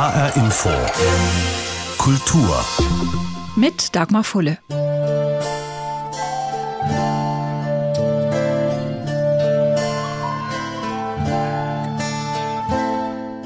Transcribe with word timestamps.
HR 0.00 0.34
Info. 0.34 0.70
Kultur. 1.98 2.64
Mit 3.54 3.94
Dagmar 3.94 4.24
Fulle. 4.24 4.56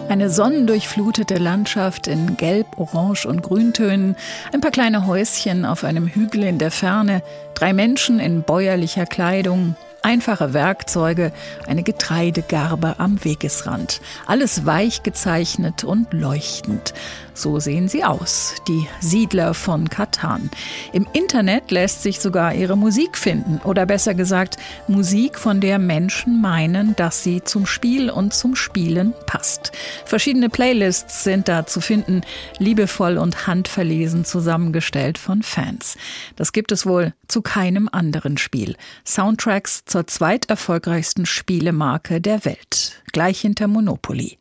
Eine 0.08 0.30
sonnendurchflutete 0.30 1.38
Landschaft 1.38 2.06
in 2.06 2.36
Gelb, 2.36 2.78
Orange 2.78 3.26
und 3.26 3.42
Grüntönen, 3.42 4.14
ein 4.52 4.60
paar 4.60 4.70
kleine 4.70 5.08
Häuschen 5.08 5.64
auf 5.64 5.82
einem 5.82 6.06
Hügel 6.06 6.44
in 6.44 6.58
der 6.58 6.70
Ferne, 6.70 7.24
drei 7.54 7.72
Menschen 7.72 8.20
in 8.20 8.44
bäuerlicher 8.44 9.06
Kleidung, 9.06 9.74
Einfache 10.04 10.52
Werkzeuge, 10.52 11.32
eine 11.66 11.82
Getreidegarbe 11.82 12.96
am 12.98 13.24
Wegesrand. 13.24 14.02
Alles 14.26 14.66
weich 14.66 15.02
gezeichnet 15.02 15.82
und 15.82 16.12
leuchtend. 16.12 16.92
So 17.36 17.58
sehen 17.58 17.88
sie 17.88 18.04
aus, 18.04 18.54
die 18.68 18.86
Siedler 19.00 19.54
von 19.54 19.90
Katan. 19.90 20.50
Im 20.92 21.04
Internet 21.12 21.72
lässt 21.72 22.02
sich 22.02 22.20
sogar 22.20 22.54
ihre 22.54 22.76
Musik 22.76 23.18
finden. 23.18 23.60
Oder 23.64 23.86
besser 23.86 24.14
gesagt, 24.14 24.56
Musik, 24.86 25.38
von 25.38 25.60
der 25.60 25.80
Menschen 25.80 26.40
meinen, 26.40 26.94
dass 26.94 27.24
sie 27.24 27.42
zum 27.42 27.66
Spiel 27.66 28.08
und 28.08 28.32
zum 28.32 28.54
Spielen 28.54 29.14
passt. 29.26 29.72
Verschiedene 30.04 30.48
Playlists 30.48 31.24
sind 31.24 31.48
da 31.48 31.66
zu 31.66 31.80
finden, 31.80 32.22
liebevoll 32.58 33.18
und 33.18 33.48
handverlesen 33.48 34.24
zusammengestellt 34.24 35.18
von 35.18 35.42
Fans. 35.42 35.96
Das 36.36 36.52
gibt 36.52 36.70
es 36.70 36.86
wohl 36.86 37.14
zu 37.26 37.42
keinem 37.42 37.88
anderen 37.90 38.38
Spiel. 38.38 38.76
Soundtracks 39.04 39.84
zur 39.86 40.06
zweiterfolgreichsten 40.06 41.26
Spielemarke 41.26 42.20
der 42.20 42.44
Welt, 42.44 43.02
gleich 43.12 43.40
hinter 43.40 43.66
Monopoly. 43.66 44.38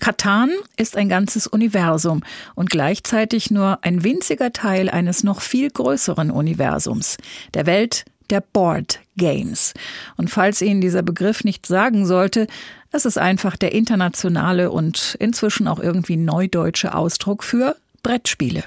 Katan 0.00 0.50
ist 0.76 0.96
ein 0.96 1.08
ganzes 1.08 1.46
Universum 1.46 2.22
und 2.54 2.70
gleichzeitig 2.70 3.50
nur 3.50 3.78
ein 3.82 4.04
winziger 4.04 4.52
Teil 4.52 4.88
eines 4.88 5.24
noch 5.24 5.40
viel 5.40 5.70
größeren 5.70 6.30
Universums, 6.30 7.16
der 7.54 7.66
Welt 7.66 8.04
der 8.30 8.40
Board 8.40 9.00
Games. 9.16 9.74
Und 10.16 10.30
falls 10.30 10.60
Ihnen 10.62 10.80
dieser 10.80 11.02
Begriff 11.02 11.44
nicht 11.44 11.66
sagen 11.66 12.06
sollte, 12.06 12.46
es 12.92 13.04
ist 13.04 13.18
einfach 13.18 13.56
der 13.56 13.72
internationale 13.72 14.70
und 14.70 15.16
inzwischen 15.20 15.68
auch 15.68 15.78
irgendwie 15.78 16.16
neudeutsche 16.16 16.94
Ausdruck 16.94 17.44
für 17.44 17.76
Brettspiele. 18.02 18.64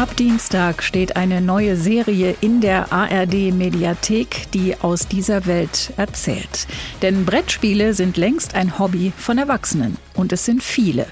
Ab 0.00 0.16
Dienstag 0.16 0.82
steht 0.82 1.16
eine 1.16 1.42
neue 1.42 1.76
Serie 1.76 2.34
in 2.40 2.62
der 2.62 2.90
ARD 2.90 3.52
Mediathek, 3.52 4.50
die 4.54 4.74
aus 4.80 5.08
dieser 5.08 5.44
Welt 5.44 5.92
erzählt. 5.98 6.66
Denn 7.02 7.26
Brettspiele 7.26 7.92
sind 7.92 8.16
längst 8.16 8.54
ein 8.54 8.78
Hobby 8.78 9.12
von 9.14 9.36
Erwachsenen. 9.36 9.98
Und 10.14 10.32
es 10.32 10.46
sind 10.46 10.62
viele. 10.62 11.04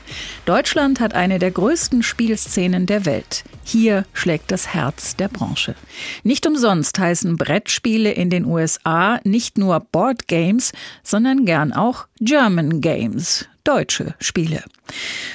Deutschland 0.47 1.00
hat 1.00 1.12
eine 1.12 1.39
der 1.39 1.50
größten 1.50 2.03
Spielszenen 2.03 2.86
der 2.86 3.05
Welt. 3.05 3.44
Hier 3.62 4.06
schlägt 4.14 4.50
das 4.50 4.72
Herz 4.72 5.16
der 5.16 5.28
Branche. 5.28 5.75
Nicht 6.22 6.47
umsonst 6.47 6.98
heißen 6.98 7.36
Brettspiele 7.36 8.12
in 8.12 8.31
den 8.31 8.47
USA 8.47 9.20
nicht 9.22 9.59
nur 9.59 9.81
Board 9.81 10.28
Games, 10.28 10.72
sondern 11.03 11.44
gern 11.44 11.75
auch 11.75 12.06
German 12.20 12.81
Games 12.81 13.47
deutsche 13.69 14.14
Spiele. 14.19 14.64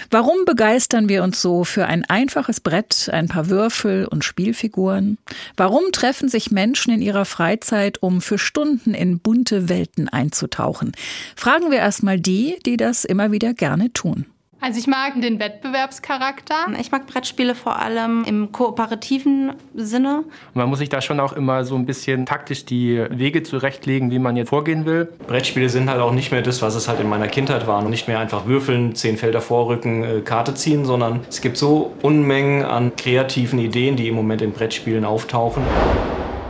Warum 0.10 0.46
begeistern 0.46 1.08
wir 1.08 1.22
uns 1.22 1.40
so 1.40 1.64
für 1.64 1.86
ein 1.86 2.04
einfaches 2.06 2.62
Brett, 2.62 3.10
ein 3.14 3.28
paar 3.28 3.48
Würfel 3.48 4.08
und 4.08 4.24
Spielfiguren? 4.24 5.20
Warum 5.56 5.84
treffen 5.92 6.30
sich 6.30 6.50
Menschen 6.50 6.92
in 6.94 7.02
ihrer 7.04 7.26
Freizeit, 7.26 8.02
um 8.02 8.22
für 8.22 8.40
Stunden 8.40 8.96
in 8.96 9.20
bunte 9.20 9.70
Welten 9.70 10.10
einzutauchen? 10.10 10.94
Fragen 11.36 11.70
wir 11.70 11.78
erstmal 11.78 12.20
die, 12.20 12.58
die 12.66 12.78
das 12.78 13.06
immer 13.06 13.32
wieder 13.32 13.54
gerne 13.54 13.94
tun. 13.94 14.26
Also 14.64 14.80
ich 14.80 14.88
mag 14.88 15.20
den 15.20 15.42
Wettbewerbscharakter. 15.42 16.68
Ich 16.80 16.90
mag 16.90 17.06
Brettspiele 17.06 17.54
vor 17.54 17.82
allem 17.82 18.24
im 18.24 18.54
kooperativen 18.54 19.52
Sinne. 19.76 20.24
Man 20.54 20.70
muss 20.70 20.80
sich 20.80 20.88
da 20.88 21.02
schon 21.02 21.20
auch 21.20 21.34
immer 21.34 21.66
so 21.66 21.76
ein 21.76 21.86
bisschen 21.86 22.26
taktisch 22.26 22.64
die 22.64 23.06
Wege 23.10 23.44
zurechtlegen, 23.44 24.10
wie 24.10 24.20
man 24.20 24.38
jetzt 24.38 24.48
vorgehen 24.48 24.86
will. 24.86 25.10
Brettspiele 25.28 25.68
sind 25.68 25.90
halt 25.90 26.00
auch 26.00 26.14
nicht 26.14 26.32
mehr 26.32 26.42
das, 26.42 26.62
was 26.62 26.76
es 26.76 26.88
halt 26.88 27.02
in 27.02 27.10
meiner 27.10 27.28
Kindheit 27.28 27.68
war. 27.68 27.84
Und 27.84 27.90
nicht 27.90 28.08
mehr 28.08 28.20
einfach 28.20 28.46
würfeln, 28.46 28.96
zehn 28.96 29.18
Felder 29.18 29.42
vorrücken, 29.42 30.04
äh, 30.06 30.22
Karte 30.22 30.54
ziehen, 30.54 30.86
sondern 30.86 31.20
es 31.28 31.42
gibt 31.42 31.58
so 31.58 31.92
Unmengen 32.02 32.64
an 32.64 32.96
kreativen 32.96 33.60
Ideen, 33.60 33.98
die 33.98 34.08
im 34.08 34.16
Moment 34.16 34.42
in 34.42 34.54
Brettspielen 34.54 35.04
auftauchen. 35.04 35.62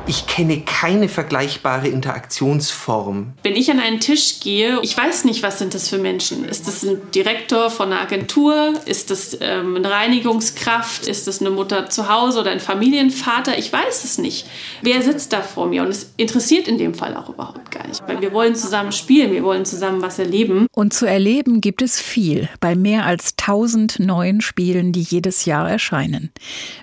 Ich 0.05 0.27
kenne 0.27 0.59
keine 0.59 1.07
vergleichbare 1.07 1.87
Interaktionsform. 1.87 3.33
Wenn 3.43 3.55
ich 3.55 3.71
an 3.71 3.79
einen 3.79 4.01
Tisch 4.01 4.41
gehe, 4.41 4.79
ich 4.81 4.97
weiß 4.97 5.23
nicht, 5.23 5.43
was 5.43 5.59
sind 5.59 5.73
das 5.73 5.87
für 5.87 5.97
Menschen. 5.97 6.43
Ist 6.43 6.67
das 6.67 6.83
ein 6.83 6.99
Direktor 7.15 7.69
von 7.69 7.93
einer 7.93 8.01
Agentur? 8.01 8.73
Ist 8.85 9.11
das 9.11 9.37
ähm, 9.39 9.77
eine 9.77 9.89
Reinigungskraft? 9.89 11.07
Ist 11.07 11.27
das 11.27 11.39
eine 11.39 11.51
Mutter 11.51 11.89
zu 11.89 12.09
Hause 12.09 12.41
oder 12.41 12.51
ein 12.51 12.59
Familienvater? 12.59 13.57
Ich 13.57 13.71
weiß 13.71 14.03
es 14.03 14.17
nicht. 14.17 14.45
Wer 14.81 15.01
sitzt 15.01 15.31
da 15.31 15.41
vor 15.41 15.67
mir? 15.67 15.83
Und 15.83 15.89
es 15.89 16.11
interessiert 16.17 16.67
in 16.67 16.77
dem 16.77 16.93
Fall 16.93 17.15
auch 17.15 17.29
überhaupt 17.29 17.71
gar 17.71 17.87
nicht. 17.87 18.03
Weil 18.05 18.19
wir 18.19 18.33
wollen 18.33 18.55
zusammen 18.55 18.91
spielen, 18.91 19.31
wir 19.31 19.43
wollen 19.43 19.63
zusammen 19.63 20.01
was 20.01 20.19
erleben. 20.19 20.67
Und 20.73 20.93
zu 20.93 21.05
erleben 21.05 21.61
gibt 21.61 21.81
es 21.81 22.01
viel 22.01 22.49
bei 22.59 22.75
mehr 22.75 23.05
als 23.05 23.37
tausend 23.37 23.99
neuen 23.99 24.41
Spielen, 24.41 24.91
die 24.91 25.01
jedes 25.01 25.45
Jahr 25.45 25.69
erscheinen. 25.69 26.31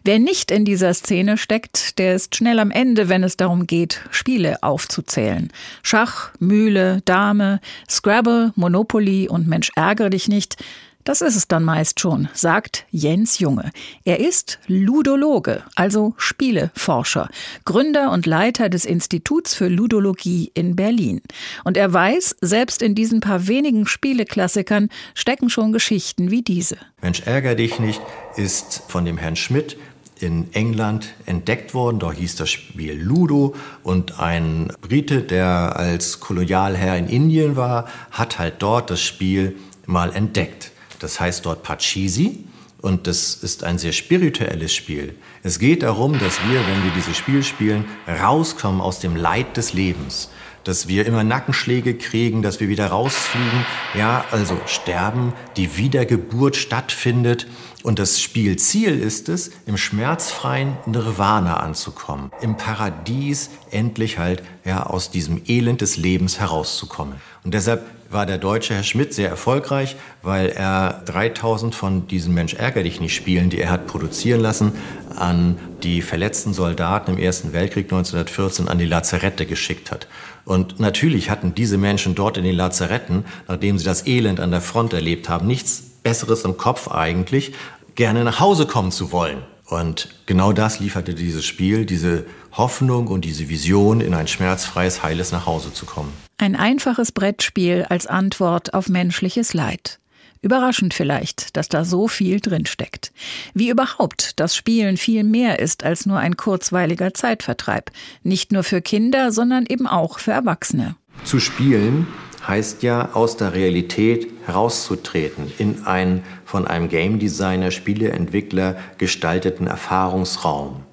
Wer 0.05 0.19
nicht 0.19 0.51
in 0.51 0.65
dieser 0.65 0.95
Szene 0.95 1.37
steckt, 1.37 1.99
der 1.99 2.15
ist 2.15 2.35
schnell 2.35 2.59
am 2.59 2.71
Ende, 2.71 3.10
wenn 3.11 3.23
es 3.23 3.37
darum 3.37 3.67
geht, 3.67 4.01
Spiele 4.11 4.63
aufzuzählen. 4.63 5.53
Schach, 5.83 6.31
Mühle, 6.39 7.03
Dame, 7.05 7.61
Scrabble, 7.91 8.53
Monopoly 8.57 9.29
und 9.29 9.47
Mensch 9.47 9.71
ärgere 9.77 10.09
dich 10.09 10.29
nicht. 10.29 10.57
Das 11.05 11.23
ist 11.23 11.35
es 11.35 11.49
dann 11.49 11.65
meist 11.65 11.99
schon, 11.99 12.29
sagt 12.35 12.85
Jens 12.91 13.39
Junge. 13.39 13.73
Er 14.05 14.21
ist 14.21 14.59
Ludologe, 14.67 15.65
also 15.75 16.15
Spieleforscher, 16.19 17.31
Gründer 17.65 18.13
und 18.13 18.27
Leiter 18.27 18.69
des 18.69 18.85
Instituts 18.85 19.55
für 19.55 19.69
Ludologie 19.69 20.53
in 20.55 20.77
Berlin. 20.77 21.23
Und 21.65 21.79
er 21.79 21.91
weiß, 21.93 22.37
selbst 22.43 22.83
in 22.83 22.95
diesen 22.95 23.21
paar 23.21 23.49
wenigen 23.49 23.87
Spieleklassikern 23.87 24.91
stecken 25.15 25.49
schon 25.49 25.73
Geschichten 25.73 26.31
wie 26.31 26.43
diese. 26.43 26.77
Mensch 27.01 27.23
ärger 27.23 27.55
dich 27.55 27.81
nicht 27.81 28.03
ist 28.37 28.83
von 28.87 29.07
dem 29.07 29.17
Herrn 29.17 29.37
Schmidt 29.37 29.79
in 30.23 30.53
England 30.53 31.15
entdeckt 31.27 31.75
worden. 31.75 31.99
Da 31.99 32.13
hieß 32.13 32.37
das 32.37 32.51
Spiel 32.51 32.95
Ludo 33.01 33.55
und 33.83 34.21
ein 34.21 34.73
Brite, 34.81 35.23
der 35.23 35.77
als 35.77 36.21
Kolonialherr 36.21 36.97
in 36.97 37.09
Indien 37.09 37.57
war, 37.57 37.87
hat 38.11 38.39
halt 38.39 38.55
dort 38.59 38.91
das 38.91 39.01
Spiel 39.01 39.57
mal 39.87 40.15
entdeckt. 40.15 40.73
Das 40.99 41.21
heißt 41.21 41.47
dort 41.47 41.63
Pachisi 41.63 42.45
und 42.81 43.07
das 43.07 43.35
ist 43.35 43.65
ein 43.65 43.79
sehr 43.79 43.93
spirituelles 43.93 44.75
Spiel. 44.75 45.15
Es 45.43 45.59
geht 45.59 45.83
darum, 45.83 46.19
dass 46.19 46.39
wir, 46.49 46.61
wenn 46.61 46.85
wir 46.85 46.91
dieses 46.95 47.17
Spiel 47.17 47.43
spielen, 47.43 47.85
rauskommen 48.07 48.81
aus 48.81 49.01
dem 49.01 49.17
Leid 49.17 49.57
des 49.57 49.73
Lebens 49.73 50.31
dass 50.65 50.89
wir 50.89 51.07
immer 51.07 51.25
Nackenschläge 51.25 51.95
kriegen, 51.95 52.43
dass 52.43 52.61
wir 52.61 52.69
wieder 52.69 52.89
rausfliegen. 52.89 53.65
Ja, 53.97 54.25
also 54.31 54.59
sterben, 54.67 55.33
die 55.57 55.77
Wiedergeburt 55.77 56.57
stattfindet. 56.57 57.47
Und 57.83 57.99
das 57.99 58.21
Spielziel 58.21 59.01
ist 59.01 59.29
es, 59.29 59.51
im 59.67 59.77
schmerzfreien 59.77 60.77
Nirvana 60.85 61.59
anzukommen, 61.59 62.31
im 62.43 62.57
Paradies 62.57 63.51
endlich 63.71 64.19
halt 64.19 64.43
ja 64.65 64.85
aus 64.85 65.11
diesem 65.11 65.41
Elend 65.47 65.81
des 65.81 65.97
Lebens 65.97 66.41
herauszukommen. 66.41 67.15
Und 67.43 67.55
deshalb 67.55 67.83
war 68.11 68.27
der 68.27 68.39
deutsche 68.39 68.75
Herr 68.75 68.83
Schmidt 68.83 69.15
sehr 69.15 69.29
erfolgreich, 69.29 69.97
weil 70.23 70.49
er 70.49 71.03
3000 71.07 71.75
von 71.75 72.09
diesen 72.09 72.35
Mensch 72.35 72.55
ärger 72.55 72.83
dich 72.83 73.01
nicht 73.01 73.15
Spielen, 73.15 73.51
die 73.51 73.61
er 73.61 73.71
hat 73.71 73.87
produzieren 73.87 74.41
lassen, 74.41 74.73
an 75.17 75.59
die 75.83 76.03
verletzten 76.03 76.53
Soldaten 76.53 77.13
im 77.13 77.19
Ersten 77.19 77.53
Weltkrieg 77.53 77.87
1914 77.87 78.69
an 78.69 78.79
die 78.79 78.87
Lazarette 78.87 79.47
geschickt 79.47 79.91
hat. 79.91 80.09
Und 80.45 80.81
natürlich 80.81 81.31
hatten 81.31 81.55
diese 81.55 81.79
Menschen 81.79 82.15
dort 82.15 82.37
in 82.37 82.45
den 82.45 82.57
Lazaretten, 82.57 83.25
nachdem 83.47 83.79
sie 83.79 83.85
das 83.85 84.07
Elend 84.07 84.41
an 84.41 84.51
der 84.51 84.61
Front 84.61 84.93
erlebt 84.93 85.29
haben, 85.29 85.47
nichts 85.47 85.83
Besseres 86.03 86.45
im 86.45 86.57
Kopf 86.57 86.89
eigentlich, 86.89 87.53
gerne 87.95 88.25
nach 88.25 88.41
Hause 88.41 88.67
kommen 88.67 88.91
zu 88.91 89.13
wollen. 89.13 89.39
Und 89.67 90.09
genau 90.27 90.53
das 90.53 90.81
lieferte 90.81 91.15
dieses 91.15 91.45
Spiel, 91.45 91.87
diese 91.87 92.25
Hoffnung 92.53 93.07
und 93.07 93.25
diese 93.25 93.49
Vision, 93.49 94.01
in 94.01 94.15
ein 94.15 94.29
schmerzfreies, 94.29 95.03
heiles 95.03 95.33
Nachhause 95.33 95.73
zu 95.73 95.87
kommen. 95.87 96.13
Ein 96.39 96.57
einfaches 96.57 97.13
Brettspiel 97.13 97.87
als 97.89 98.07
Antwort 98.07 98.75
auf 98.75 98.89
menschliches 98.89 99.55
Leid. 99.55 100.01
Überraschend 100.43 100.95
vielleicht, 100.95 101.57
dass 101.57 101.69
da 101.69 101.85
so 101.85 102.09
viel 102.09 102.41
drinsteckt. 102.41 103.13
Wie 103.53 103.69
überhaupt 103.69 104.41
das 104.41 104.57
Spielen 104.57 104.97
viel 104.97 105.23
mehr 105.23 105.59
ist 105.59 105.85
als 105.85 106.07
nur 106.07 106.19
ein 106.19 106.37
kurzweiliger 106.37 107.13
Zeitvertreib. 107.13 107.91
Nicht 108.23 108.51
nur 108.51 108.65
für 108.65 108.81
Kinder, 108.81 109.33
sondern 109.33 109.67
eben 109.67 109.87
auch 109.87 110.19
für 110.19 110.33
Erwachsene. 110.33 110.97
Zu 111.25 111.41
spielen 111.41 112.07
heißt 112.49 112.83
ja, 112.83 113.13
aus 113.13 113.37
der 113.37 113.53
Realität 113.53 114.29
herauszutreten 114.47 115.53
in 115.59 115.85
einen 115.85 116.23
von 116.47 116.67
einem 116.67 116.89
Game 116.89 117.19
Designer, 117.19 117.71
Spieleentwickler 117.71 118.77
gestalteten 118.97 119.67
Erfahrungsraum. 119.67 120.85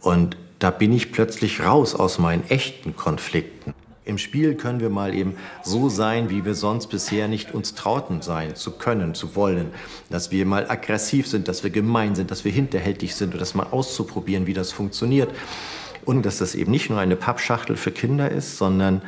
Und 0.00 0.36
da 0.62 0.70
bin 0.70 0.92
ich 0.92 1.10
plötzlich 1.10 1.60
raus 1.60 1.96
aus 1.96 2.20
meinen 2.20 2.48
echten 2.48 2.94
Konflikten. 2.94 3.74
Im 4.04 4.16
Spiel 4.16 4.54
können 4.54 4.78
wir 4.78 4.90
mal 4.90 5.12
eben 5.12 5.34
so 5.64 5.88
sein, 5.88 6.30
wie 6.30 6.44
wir 6.44 6.54
sonst 6.54 6.86
bisher 6.86 7.26
nicht 7.26 7.52
uns 7.52 7.74
trauten 7.74 8.22
sein, 8.22 8.54
zu 8.54 8.72
können, 8.72 9.14
zu 9.14 9.34
wollen. 9.34 9.72
Dass 10.08 10.30
wir 10.30 10.46
mal 10.46 10.70
aggressiv 10.70 11.26
sind, 11.26 11.48
dass 11.48 11.64
wir 11.64 11.70
gemein 11.70 12.14
sind, 12.14 12.30
dass 12.30 12.44
wir 12.44 12.52
hinterhältig 12.52 13.16
sind 13.16 13.34
und 13.34 13.40
das 13.40 13.54
mal 13.54 13.66
auszuprobieren, 13.72 14.46
wie 14.46 14.54
das 14.54 14.70
funktioniert. 14.70 15.30
Und 16.04 16.24
dass 16.24 16.38
das 16.38 16.54
eben 16.54 16.70
nicht 16.70 16.90
nur 16.90 17.00
eine 17.00 17.16
Pappschachtel 17.16 17.76
für 17.76 17.90
Kinder 17.90 18.30
ist, 18.30 18.56
sondern 18.56 19.02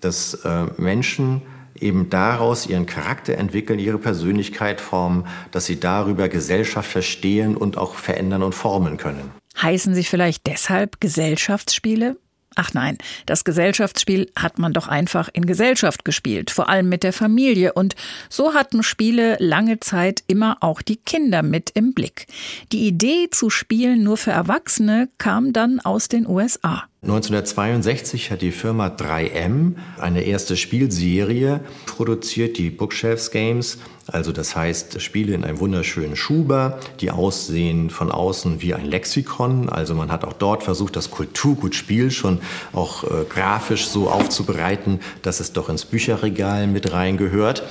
dass 0.00 0.34
äh, 0.44 0.66
Menschen 0.76 1.42
eben 1.78 2.08
daraus 2.08 2.66
ihren 2.66 2.86
Charakter 2.86 3.36
entwickeln, 3.36 3.80
ihre 3.80 3.98
Persönlichkeit 3.98 4.80
formen, 4.80 5.26
dass 5.50 5.66
sie 5.66 5.80
darüber 5.80 6.28
Gesellschaft 6.28 6.90
verstehen 6.90 7.56
und 7.56 7.78
auch 7.78 7.94
verändern 7.94 8.44
und 8.44 8.54
formen 8.54 8.96
können. 8.96 9.39
Heißen 9.62 9.94
sie 9.94 10.04
vielleicht 10.04 10.46
deshalb 10.46 11.00
Gesellschaftsspiele? 11.00 12.16
Ach 12.56 12.74
nein, 12.74 12.98
das 13.26 13.44
Gesellschaftsspiel 13.44 14.30
hat 14.36 14.58
man 14.58 14.72
doch 14.72 14.88
einfach 14.88 15.28
in 15.32 15.46
Gesellschaft 15.46 16.04
gespielt, 16.04 16.50
vor 16.50 16.68
allem 16.68 16.88
mit 16.88 17.04
der 17.04 17.12
Familie. 17.12 17.74
Und 17.74 17.94
so 18.28 18.54
hatten 18.54 18.82
Spiele 18.82 19.36
lange 19.38 19.78
Zeit 19.78 20.24
immer 20.26 20.56
auch 20.60 20.82
die 20.82 20.96
Kinder 20.96 21.42
mit 21.42 21.70
im 21.74 21.94
Blick. 21.94 22.26
Die 22.72 22.88
Idee 22.88 23.28
zu 23.30 23.50
spielen 23.50 24.02
nur 24.02 24.16
für 24.16 24.32
Erwachsene 24.32 25.08
kam 25.18 25.52
dann 25.52 25.78
aus 25.78 26.08
den 26.08 26.26
USA. 26.26 26.89
1962 27.02 28.30
hat 28.30 28.42
die 28.42 28.52
Firma 28.52 28.88
3M 28.88 29.76
eine 29.98 30.22
erste 30.22 30.58
Spielserie 30.58 31.60
produziert, 31.86 32.58
die 32.58 32.68
Bookshelves 32.68 33.30
Games. 33.30 33.78
Also 34.06 34.32
das 34.32 34.56
heißt 34.56 35.00
Spiele 35.00 35.34
in 35.34 35.44
einem 35.44 35.60
wunderschönen 35.60 36.16
Schuber, 36.16 36.80
die 37.00 37.10
aussehen 37.10 37.90
von 37.90 38.10
außen 38.10 38.60
wie 38.60 38.74
ein 38.74 38.84
Lexikon. 38.84 39.68
Also 39.68 39.94
man 39.94 40.10
hat 40.10 40.24
auch 40.24 40.32
dort 40.32 40.62
versucht, 40.62 40.96
das 40.96 41.10
Kulturgutspiel 41.10 42.10
schon 42.10 42.40
auch 42.72 43.04
äh, 43.04 43.24
grafisch 43.28 43.86
so 43.86 44.10
aufzubereiten, 44.10 45.00
dass 45.22 45.40
es 45.40 45.52
doch 45.52 45.68
ins 45.68 45.84
Bücherregal 45.84 46.66
mit 46.66 46.92
reingehört. 46.92 47.62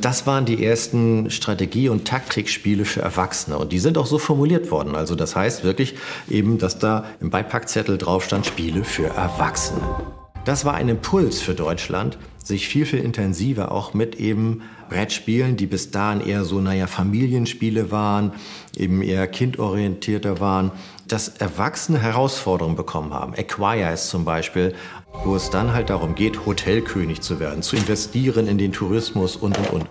Das 0.00 0.26
waren 0.26 0.44
die 0.44 0.64
ersten 0.64 1.30
Strategie- 1.30 1.88
und 1.88 2.06
Taktikspiele 2.06 2.84
für 2.84 3.02
Erwachsene. 3.02 3.58
Und 3.58 3.72
die 3.72 3.78
sind 3.78 3.98
auch 3.98 4.06
so 4.06 4.18
formuliert 4.18 4.70
worden. 4.70 4.94
Also 4.94 5.16
das 5.16 5.34
heißt 5.34 5.64
wirklich 5.64 5.96
eben, 6.30 6.58
dass 6.58 6.78
da 6.78 7.04
im 7.20 7.30
Beipackzettel 7.30 7.98
drauf 7.98 8.24
stand, 8.24 8.46
Spiel 8.46 8.69
Spiele 8.70 8.84
für 8.84 9.08
Erwachsene. 9.08 9.80
Das 10.44 10.64
war 10.64 10.74
ein 10.74 10.88
Impuls 10.88 11.40
für 11.40 11.54
Deutschland, 11.54 12.18
sich 12.38 12.68
viel, 12.68 12.86
viel 12.86 13.00
intensiver 13.00 13.72
auch 13.72 13.94
mit 13.94 14.14
eben 14.14 14.62
Brettspielen, 14.88 15.56
die 15.56 15.66
bis 15.66 15.90
dahin 15.90 16.20
eher 16.20 16.44
so, 16.44 16.60
naja, 16.60 16.86
Familienspiele 16.86 17.90
waren, 17.90 18.32
eben 18.76 19.02
eher 19.02 19.26
kindorientierter 19.26 20.38
waren, 20.38 20.70
dass 21.08 21.26
Erwachsene 21.26 21.98
Herausforderungen 21.98 22.76
bekommen 22.76 23.12
haben. 23.12 23.34
Acquire 23.34 23.92
ist 23.92 24.08
zum 24.08 24.24
Beispiel, 24.24 24.72
wo 25.24 25.34
es 25.34 25.50
dann 25.50 25.72
halt 25.72 25.90
darum 25.90 26.14
geht, 26.14 26.46
Hotelkönig 26.46 27.22
zu 27.22 27.40
werden, 27.40 27.62
zu 27.62 27.74
investieren 27.74 28.46
in 28.46 28.56
den 28.56 28.72
Tourismus 28.72 29.34
und, 29.34 29.58
und, 29.58 29.70
und. 29.70 29.86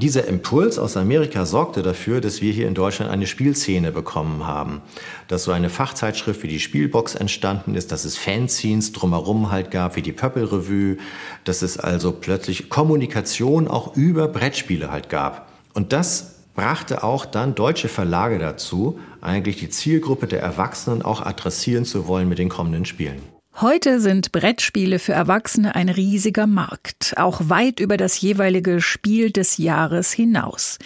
Dieser 0.00 0.26
Impuls 0.26 0.78
aus 0.78 0.96
Amerika 0.96 1.46
sorgte 1.46 1.82
dafür, 1.82 2.20
dass 2.20 2.42
wir 2.42 2.52
hier 2.52 2.66
in 2.66 2.74
Deutschland 2.74 3.12
eine 3.12 3.28
Spielszene 3.28 3.92
bekommen 3.92 4.44
haben. 4.44 4.82
Dass 5.28 5.44
so 5.44 5.52
eine 5.52 5.70
Fachzeitschrift 5.70 6.42
wie 6.42 6.48
die 6.48 6.58
Spielbox 6.58 7.14
entstanden 7.14 7.76
ist, 7.76 7.92
dass 7.92 8.04
es 8.04 8.16
Fanzines 8.16 8.90
drumherum 8.90 9.52
halt 9.52 9.70
gab, 9.70 9.94
wie 9.94 10.02
die 10.02 10.12
Pöppel 10.12 10.44
Revue, 10.46 10.96
dass 11.44 11.62
es 11.62 11.78
also 11.78 12.10
plötzlich 12.10 12.68
Kommunikation 12.68 13.68
auch 13.68 13.96
über 13.96 14.26
Brettspiele 14.26 14.90
halt 14.90 15.08
gab. 15.10 15.48
Und 15.74 15.92
das 15.92 16.40
brachte 16.56 17.04
auch 17.04 17.24
dann 17.24 17.54
deutsche 17.54 17.88
Verlage 17.88 18.40
dazu, 18.40 18.98
eigentlich 19.20 19.56
die 19.58 19.68
Zielgruppe 19.68 20.26
der 20.26 20.42
Erwachsenen 20.42 21.02
auch 21.02 21.20
adressieren 21.24 21.84
zu 21.84 22.08
wollen 22.08 22.28
mit 22.28 22.38
den 22.38 22.48
kommenden 22.48 22.84
Spielen. 22.84 23.22
Heute 23.60 24.00
sind 24.00 24.32
Brettspiele 24.32 24.98
für 24.98 25.12
Erwachsene 25.12 25.76
ein 25.76 25.88
riesiger 25.88 26.48
Markt, 26.48 27.14
auch 27.16 27.40
weit 27.44 27.78
über 27.78 27.96
das 27.96 28.20
jeweilige 28.20 28.80
Spiel 28.80 29.30
des 29.30 29.58
Jahres 29.58 30.10
hinaus. 30.10 30.80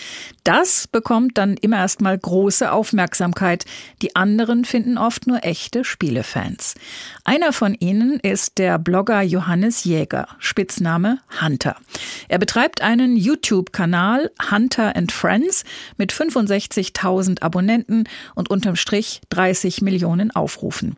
Das 0.45 0.87
bekommt 0.87 1.39
dann 1.39 1.57
immer 1.57 1.79
erstmal 1.79 2.19
große 2.19 2.71
Aufmerksamkeit. 2.71 3.65
Die 4.03 4.17
anderen 4.17 4.67
finden 4.67 4.99
oft 4.99 5.27
nur 5.27 5.45
echte 5.45 5.83
Spielefans. 5.83 6.75
Einer 7.29 7.53
von 7.53 7.75
ihnen 7.75 8.21
ist 8.21 8.57
der 8.57 8.79
Blogger 8.79 9.21
Johannes 9.21 9.85
Jäger, 9.85 10.29
Spitzname 10.39 11.19
Hunter. 11.43 11.77
Er 12.27 12.39
betreibt 12.39 12.81
einen 12.81 13.19
YouTube-Kanal 13.19 14.31
Hunter 14.51 14.97
and 14.97 15.13
Friends 15.13 15.65
mit 15.99 16.11
65.000 16.11 17.43
Abonnenten 17.43 18.05
und 18.35 18.49
unterm 18.49 18.77
Strich 18.77 19.21
30 19.29 19.83
Millionen 19.83 20.31
Aufrufen. 20.31 20.97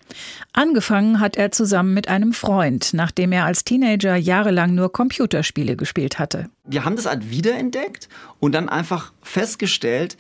Angefangen 0.53 1.19
hat 1.19 1.37
er 1.37 1.51
zusammen 1.51 1.95
mit 1.95 2.07
einem 2.07 2.33
Freund, 2.33 2.91
nachdem 2.93 3.33
er 3.33 3.45
als 3.45 3.65
Teenager 3.65 4.15
jahrelang 4.15 4.73
nur 4.77 4.93
Computerspiele 4.93 5.75
gespielt 5.75 6.21
hatte. 6.21 6.49
Wir 6.65 6.85
haben 6.85 6.95
das 6.95 7.07
halt 7.07 7.33
wiederentdeckt 7.33 8.09
und 8.39 8.55
dann 8.55 8.69
einfach 8.69 9.13
festgestellt, 9.21 10.17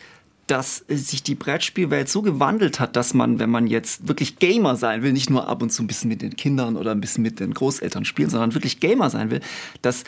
dass 0.50 0.84
sich 0.88 1.22
die 1.22 1.36
Brettspielwelt 1.36 2.08
so 2.08 2.22
gewandelt 2.22 2.80
hat, 2.80 2.96
dass 2.96 3.14
man, 3.14 3.38
wenn 3.38 3.50
man 3.50 3.68
jetzt 3.68 4.08
wirklich 4.08 4.40
Gamer 4.40 4.74
sein 4.74 5.02
will, 5.02 5.12
nicht 5.12 5.30
nur 5.30 5.48
ab 5.48 5.62
und 5.62 5.70
zu 5.70 5.82
ein 5.82 5.86
bisschen 5.86 6.08
mit 6.08 6.22
den 6.22 6.34
Kindern 6.34 6.76
oder 6.76 6.90
ein 6.90 7.00
bisschen 7.00 7.22
mit 7.22 7.38
den 7.38 7.54
Großeltern 7.54 8.04
spielen, 8.04 8.30
sondern 8.30 8.54
wirklich 8.54 8.80
Gamer 8.80 9.10
sein 9.10 9.30
will, 9.30 9.40
dass 9.80 10.04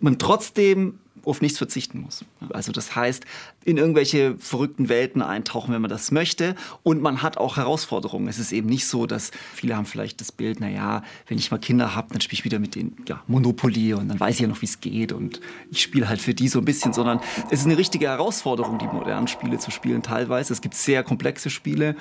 man 0.00 0.18
trotzdem 0.18 0.98
auf 1.24 1.40
nichts 1.40 1.58
verzichten 1.58 2.00
muss. 2.00 2.24
Also 2.50 2.72
das 2.72 2.94
heißt, 2.94 3.24
in 3.64 3.76
irgendwelche 3.76 4.36
verrückten 4.38 4.88
Welten 4.88 5.22
eintauchen, 5.22 5.74
wenn 5.74 5.80
man 5.80 5.90
das 5.90 6.12
möchte. 6.12 6.54
Und 6.82 7.02
man 7.02 7.22
hat 7.22 7.36
auch 7.36 7.56
Herausforderungen. 7.56 8.28
Es 8.28 8.38
ist 8.38 8.52
eben 8.52 8.68
nicht 8.68 8.86
so, 8.86 9.06
dass 9.06 9.30
viele 9.54 9.76
haben 9.76 9.86
vielleicht 9.86 10.20
das 10.20 10.32
Bild, 10.32 10.60
naja, 10.60 11.02
wenn 11.26 11.38
ich 11.38 11.50
mal 11.50 11.58
Kinder 11.58 11.94
habe, 11.94 12.08
dann 12.12 12.20
spiele 12.20 12.38
ich 12.38 12.44
wieder 12.44 12.58
mit 12.58 12.74
denen 12.74 12.96
ja, 13.08 13.22
Monopoly 13.26 13.94
und 13.94 14.08
dann 14.08 14.20
weiß 14.20 14.36
ich 14.36 14.40
ja 14.42 14.48
noch, 14.48 14.60
wie 14.62 14.66
es 14.66 14.80
geht 14.80 15.12
und 15.12 15.40
ich 15.70 15.82
spiele 15.82 16.08
halt 16.08 16.20
für 16.20 16.34
die 16.34 16.48
so 16.48 16.60
ein 16.60 16.64
bisschen, 16.64 16.92
sondern 16.92 17.20
es 17.50 17.60
ist 17.60 17.66
eine 17.66 17.78
richtige 17.78 18.06
Herausforderung, 18.06 18.78
die 18.78 18.86
modernen 18.86 19.28
Spiele 19.28 19.58
zu 19.58 19.70
spielen 19.70 20.02
teilweise. 20.02 20.52
Es 20.52 20.60
gibt 20.60 20.74
sehr 20.74 21.02
komplexe 21.02 21.50
Spiele, 21.50 21.96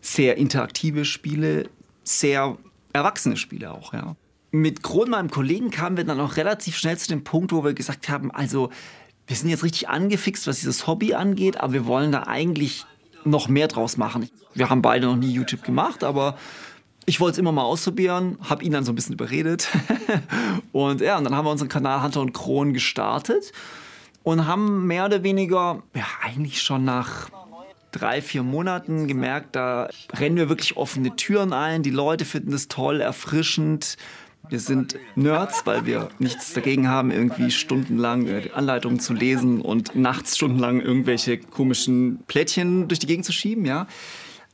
sehr 0.00 0.36
interaktive 0.36 1.04
Spiele, 1.04 1.68
sehr 2.04 2.56
erwachsene 2.92 3.36
Spiele 3.36 3.72
auch, 3.72 3.92
ja 3.92 4.16
mit 4.60 4.82
Kron, 4.82 5.10
meinem 5.10 5.30
Kollegen, 5.30 5.70
kamen 5.70 5.96
wir 5.96 6.04
dann 6.04 6.20
auch 6.20 6.36
relativ 6.36 6.76
schnell 6.76 6.96
zu 6.96 7.08
dem 7.08 7.24
Punkt, 7.24 7.52
wo 7.52 7.64
wir 7.64 7.74
gesagt 7.74 8.08
haben, 8.08 8.30
also 8.30 8.70
wir 9.26 9.36
sind 9.36 9.48
jetzt 9.48 9.64
richtig 9.64 9.88
angefixt, 9.88 10.46
was 10.46 10.60
dieses 10.60 10.86
Hobby 10.86 11.14
angeht, 11.14 11.58
aber 11.58 11.72
wir 11.72 11.86
wollen 11.86 12.12
da 12.12 12.24
eigentlich 12.24 12.86
noch 13.24 13.48
mehr 13.48 13.68
draus 13.68 13.96
machen. 13.96 14.30
Wir 14.54 14.70
haben 14.70 14.82
beide 14.82 15.06
noch 15.06 15.16
nie 15.16 15.30
YouTube 15.30 15.62
gemacht, 15.62 16.04
aber 16.04 16.36
ich 17.06 17.20
wollte 17.20 17.32
es 17.34 17.38
immer 17.38 17.52
mal 17.52 17.64
ausprobieren, 17.64 18.38
habe 18.42 18.64
ihn 18.64 18.72
dann 18.72 18.84
so 18.84 18.92
ein 18.92 18.94
bisschen 18.94 19.14
überredet. 19.14 19.68
und 20.72 21.00
ja, 21.00 21.18
und 21.18 21.24
dann 21.24 21.34
haben 21.34 21.44
wir 21.44 21.50
unseren 21.50 21.68
Kanal 21.68 22.02
Hunter 22.02 22.20
und 22.20 22.32
Kron 22.32 22.72
gestartet 22.72 23.52
und 24.22 24.46
haben 24.46 24.86
mehr 24.86 25.04
oder 25.06 25.22
weniger, 25.22 25.82
ja, 25.94 26.04
eigentlich 26.22 26.62
schon 26.62 26.84
nach 26.84 27.30
drei, 27.92 28.22
vier 28.22 28.42
Monaten 28.42 29.06
gemerkt, 29.06 29.56
da 29.56 29.88
rennen 30.14 30.36
wir 30.36 30.48
wirklich 30.48 30.76
offene 30.76 31.16
Türen 31.16 31.52
ein. 31.52 31.82
Die 31.82 31.90
Leute 31.90 32.24
finden 32.24 32.52
es 32.52 32.68
toll, 32.68 33.00
erfrischend. 33.00 33.96
Wir 34.48 34.60
sind 34.60 34.96
Nerds, 35.16 35.62
weil 35.64 35.86
wir 35.86 36.08
nichts 36.18 36.52
dagegen 36.52 36.88
haben, 36.88 37.10
irgendwie 37.10 37.50
stundenlang 37.50 38.26
äh, 38.26 38.50
Anleitungen 38.54 39.00
zu 39.00 39.12
lesen 39.12 39.60
und 39.60 39.96
nachts 39.96 40.36
stundenlang 40.36 40.80
irgendwelche 40.80 41.38
komischen 41.38 42.20
Plättchen 42.26 42.86
durch 42.86 43.00
die 43.00 43.06
Gegend 43.06 43.24
zu 43.24 43.32
schieben, 43.32 43.64
ja. 43.64 43.86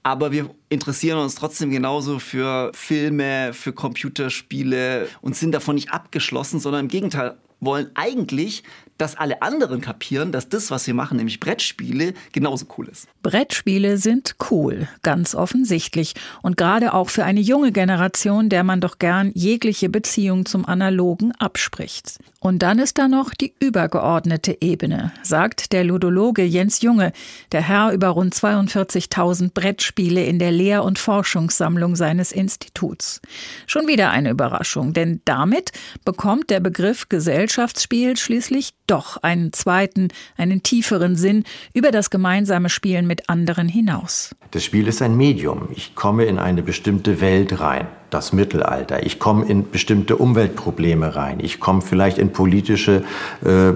Aber 0.02 0.32
wir 0.32 0.50
interessieren 0.68 1.18
uns 1.18 1.36
trotzdem 1.36 1.70
genauso 1.70 2.18
für 2.18 2.72
Filme, 2.74 3.52
für 3.52 3.72
Computerspiele 3.72 5.08
und 5.20 5.36
sind 5.36 5.52
davon 5.52 5.76
nicht 5.76 5.92
abgeschlossen, 5.92 6.58
sondern 6.58 6.86
im 6.86 6.88
Gegenteil 6.88 7.36
wollen 7.60 7.90
eigentlich 7.94 8.64
dass 9.02 9.16
alle 9.16 9.42
anderen 9.42 9.80
kapieren, 9.80 10.30
dass 10.30 10.48
das, 10.48 10.70
was 10.70 10.86
wir 10.86 10.94
machen, 10.94 11.16
nämlich 11.16 11.40
Brettspiele, 11.40 12.14
genauso 12.30 12.66
cool 12.78 12.86
ist. 12.86 13.08
Brettspiele 13.24 13.98
sind 13.98 14.36
cool, 14.50 14.86
ganz 15.02 15.34
offensichtlich. 15.34 16.14
Und 16.40 16.56
gerade 16.56 16.94
auch 16.94 17.10
für 17.10 17.24
eine 17.24 17.40
junge 17.40 17.72
Generation, 17.72 18.48
der 18.48 18.62
man 18.62 18.80
doch 18.80 19.00
gern 19.00 19.32
jegliche 19.34 19.88
Beziehung 19.88 20.46
zum 20.46 20.66
Analogen 20.66 21.32
abspricht. 21.32 22.20
Und 22.38 22.60
dann 22.60 22.78
ist 22.78 22.98
da 22.98 23.06
noch 23.08 23.34
die 23.34 23.54
übergeordnete 23.60 24.58
Ebene, 24.60 25.12
sagt 25.22 25.72
der 25.72 25.84
Ludologe 25.84 26.42
Jens 26.42 26.80
Junge, 26.82 27.12
der 27.52 27.62
Herr 27.62 27.92
über 27.92 28.08
rund 28.08 28.34
42.000 28.34 29.52
Brettspiele 29.52 30.24
in 30.24 30.38
der 30.40 30.50
Lehr- 30.50 30.82
und 30.84 30.98
Forschungssammlung 30.98 31.94
seines 31.96 32.32
Instituts. 32.32 33.20
Schon 33.66 33.86
wieder 33.86 34.10
eine 34.10 34.30
Überraschung, 34.30 34.92
denn 34.92 35.20
damit 35.24 35.70
bekommt 36.04 36.50
der 36.50 36.58
Begriff 36.60 37.08
Gesellschaftsspiel 37.08 38.16
schließlich 38.16 38.74
doch 38.92 39.16
einen 39.22 39.52
zweiten, 39.52 40.08
einen 40.36 40.62
tieferen 40.62 41.16
Sinn 41.16 41.44
über 41.72 41.90
das 41.90 42.10
gemeinsame 42.10 42.68
Spielen 42.68 43.06
mit 43.06 43.28
anderen 43.28 43.68
hinaus. 43.68 44.34
Das 44.50 44.64
Spiel 44.64 44.86
ist 44.86 45.00
ein 45.02 45.16
Medium. 45.16 45.68
Ich 45.74 45.94
komme 45.94 46.24
in 46.26 46.38
eine 46.38 46.62
bestimmte 46.62 47.20
Welt 47.20 47.58
rein, 47.58 47.86
das 48.10 48.32
Mittelalter. 48.32 49.04
Ich 49.04 49.18
komme 49.18 49.46
in 49.46 49.70
bestimmte 49.70 50.16
Umweltprobleme 50.16 51.16
rein. 51.16 51.40
Ich 51.40 51.58
komme 51.58 51.80
vielleicht 51.80 52.18
in 52.18 52.32
politische 52.32 53.02
äh, 53.44 53.72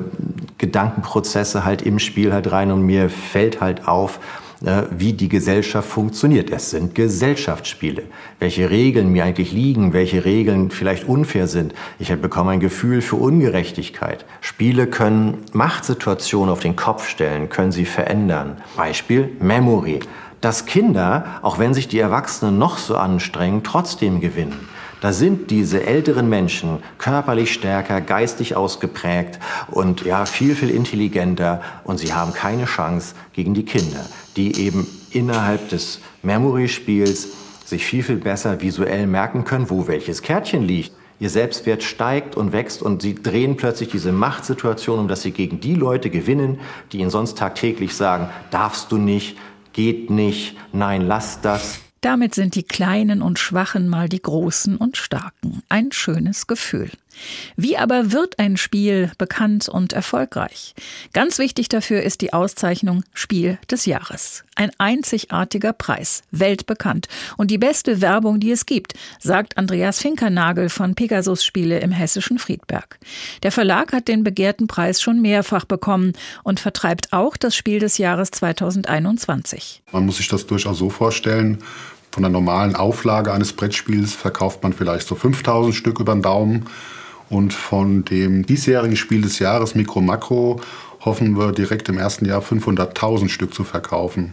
Gedankenprozesse 0.59 1.65
halt 1.65 1.83
im 1.83 1.99
Spiel 1.99 2.33
halt 2.33 2.53
rein 2.53 2.71
und 2.71 2.83
mir 2.83 3.09
fällt 3.09 3.61
halt 3.61 3.89
auf, 3.89 4.21
äh, 4.65 4.85
wie 4.91 5.13
die 5.13 5.29
Gesellschaft 5.29 5.89
funktioniert. 5.89 6.51
Es 6.51 6.71
sind 6.71 6.95
Gesellschaftsspiele. 6.95 8.05
Welche 8.39 8.71
Regeln 8.71 9.13
mir 9.13 9.25
eigentlich 9.25 9.53
liegen, 9.53 9.93
welche 9.93 10.25
Regeln 10.25 10.71
vielleicht 10.71 11.07
unfair 11.07 11.47
sind. 11.47 11.75
Ich 11.99 12.09
bekomme 12.15 12.53
ein 12.53 12.61
Gefühl 12.61 13.03
für 13.03 13.17
Ungerechtigkeit. 13.17 14.25
Spiele 14.57 14.87
können 14.87 15.45
Machtsituationen 15.53 16.51
auf 16.51 16.61
den 16.61 16.77
Kopf 16.77 17.07
stellen, 17.11 17.51
können 17.51 17.73
sie 17.73 17.85
verändern. 17.85 18.57
Beispiel 18.75 19.37
Memory. 19.39 20.01
Dass 20.41 20.65
Kinder, 20.65 21.27
auch 21.43 21.59
wenn 21.59 21.75
sich 21.75 21.89
die 21.89 21.99
Erwachsenen 21.99 22.57
noch 22.57 22.79
so 22.79 22.97
anstrengen, 22.97 23.65
trotzdem 23.65 24.23
gewinnen. 24.23 24.67
Da 25.03 25.13
sind 25.13 25.51
diese 25.51 25.85
älteren 25.85 26.31
Menschen 26.31 26.79
körperlich 26.97 27.53
stärker, 27.53 28.01
geistig 28.01 28.57
ausgeprägt 28.57 29.41
und 29.71 30.07
ja, 30.07 30.25
viel, 30.25 30.55
viel 30.55 30.71
intelligenter 30.71 31.61
und 31.85 31.99
sie 31.99 32.15
haben 32.15 32.33
keine 32.33 32.65
Chance 32.65 33.15
gegen 33.35 33.53
die 33.53 33.67
Kinder, 33.67 34.07
die 34.37 34.59
eben 34.59 34.87
innerhalb 35.11 35.69
des 35.69 36.01
Memory-Spiels 36.23 37.29
sich 37.67 37.85
viel, 37.85 38.03
viel 38.03 38.17
besser 38.17 38.63
visuell 38.63 39.07
merken 39.07 39.45
können, 39.45 39.69
wo 39.69 39.87
welches 39.87 40.23
Kärtchen 40.23 40.63
liegt. 40.63 40.93
Ihr 41.19 41.31
Selbstwert 41.31 41.83
steigt 41.83 42.37
und 42.37 42.53
wächst 42.53 42.83
und 42.83 43.01
sie 43.01 43.15
drehen 43.15 43.57
plötzlich 43.57 43.89
diese 43.89 44.13
Machtsituation, 44.13 44.99
um 44.99 45.09
dass 45.09 45.23
sie 45.23 45.31
gegen 45.31 45.61
die 45.61 45.75
Leute 45.75 46.11
gewinnen, 46.11 46.61
die 46.93 46.99
ihnen 46.99 47.11
sonst 47.11 47.39
tagtäglich 47.39 47.95
sagen, 47.95 48.29
darfst 48.51 48.93
du 48.93 48.99
nicht, 48.99 49.39
geht 49.73 50.11
nicht, 50.11 50.57
nein, 50.73 51.03
lass 51.03 51.41
das. 51.41 51.81
Damit 52.03 52.35
sind 52.35 52.55
die 52.55 52.63
Kleinen 52.63 53.23
und 53.23 53.39
Schwachen 53.39 53.89
mal 53.89 54.09
die 54.09 54.21
Großen 54.21 54.77
und 54.77 54.97
Starken. 54.97 55.63
Ein 55.69 55.91
schönes 55.91 56.47
Gefühl. 56.47 56.91
Wie 57.57 57.77
aber 57.77 58.13
wird 58.13 58.39
ein 58.39 58.57
Spiel 58.57 59.11
bekannt 59.19 59.69
und 59.69 59.93
erfolgreich? 59.93 60.75
Ganz 61.13 61.39
wichtig 61.39 61.69
dafür 61.69 62.03
ist 62.03 62.21
die 62.21 62.33
Auszeichnung 62.33 63.05
Spiel 63.15 63.59
des 63.71 63.87
Jahres. 63.87 64.45
Ein 64.55 64.71
einzigartiger 64.79 65.73
Preis, 65.73 66.23
weltbekannt 66.31 67.09
und 67.37 67.51
die 67.51 67.59
beste 67.59 68.01
Werbung, 68.01 68.41
die 68.41 68.51
es 68.51 68.67
gibt, 68.67 68.95
sagt 69.21 69.59
Andreas 69.59 70.01
Finkernagel 70.01 70.69
von 70.69 70.95
Pegasus 70.95 71.45
Spiele 71.45 71.81
im 71.81 71.91
hessischen 71.91 72.39
Friedberg. 72.39 72.99
Der 73.43 73.53
Verlag 73.53 73.93
hat 73.93 74.09
den 74.09 74.25
begehrten 74.25 74.67
Preis 74.67 75.03
schon 75.03 75.21
mehrfach 75.21 75.65
bekommen 75.65 76.13
und 76.43 76.61
vertreibt 76.61 77.13
auch 77.13 77.37
das 77.37 77.55
Spiel 77.55 77.79
des 77.79 77.99
Jahres 77.99 78.31
2021. 78.31 79.83
Man 79.93 80.07
muss 80.07 80.17
sich 80.17 80.29
das 80.29 80.47
durchaus 80.47 80.79
so 80.79 80.91
vorstellen, 80.91 81.63
von 82.17 82.23
der 82.23 82.33
normalen 82.33 82.77
Auflage 82.77 83.31
eines 83.31 83.53
Brettspiels 83.53 84.15
verkauft 84.15 84.63
man 84.63 84.73
vielleicht 84.73 85.07
so 85.07 85.15
5000 85.15 85.75
Stück 85.75 86.01
über 86.01 86.15
den 86.15 86.23
Daumen. 86.23 86.65
Und 87.29 87.53
von 87.53 88.05
dem 88.05 88.47
diesjährigen 88.47 88.97
Spiel 88.97 89.23
des 89.23 89.39
Jahres 89.39 89.75
Mikro 89.75 90.01
Makro 90.01 90.61
hoffen 91.05 91.39
wir 91.39 91.53
direkt 91.53 91.89
im 91.89 91.99
ersten 91.99 92.27
Jahr 92.27 92.43
500.000 92.43 93.29
Stück 93.29 93.55
zu 93.55 93.65
verkaufen. 93.65 94.33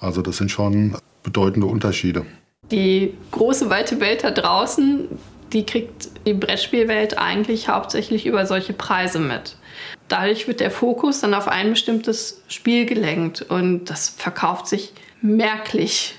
Also 0.00 0.22
das 0.22 0.38
sind 0.38 0.50
schon 0.50 0.96
bedeutende 1.22 1.66
Unterschiede. 1.66 2.24
Die 2.70 3.14
große 3.32 3.68
weite 3.68 4.00
Welt 4.00 4.24
da 4.24 4.30
draußen, 4.30 5.08
die 5.52 5.66
kriegt 5.66 6.08
die 6.26 6.34
Brettspielwelt 6.34 7.18
eigentlich 7.18 7.68
hauptsächlich 7.68 8.26
über 8.26 8.46
solche 8.46 8.72
Preise 8.72 9.18
mit. 9.18 9.56
Dadurch 10.08 10.46
wird 10.48 10.60
der 10.60 10.70
Fokus 10.70 11.20
dann 11.20 11.34
auf 11.34 11.48
ein 11.48 11.70
bestimmtes 11.70 12.42
Spiel 12.48 12.86
gelenkt 12.86 13.42
und 13.42 13.86
das 13.86 14.08
verkauft 14.08 14.68
sich 14.68 14.92
merklich 15.20 16.14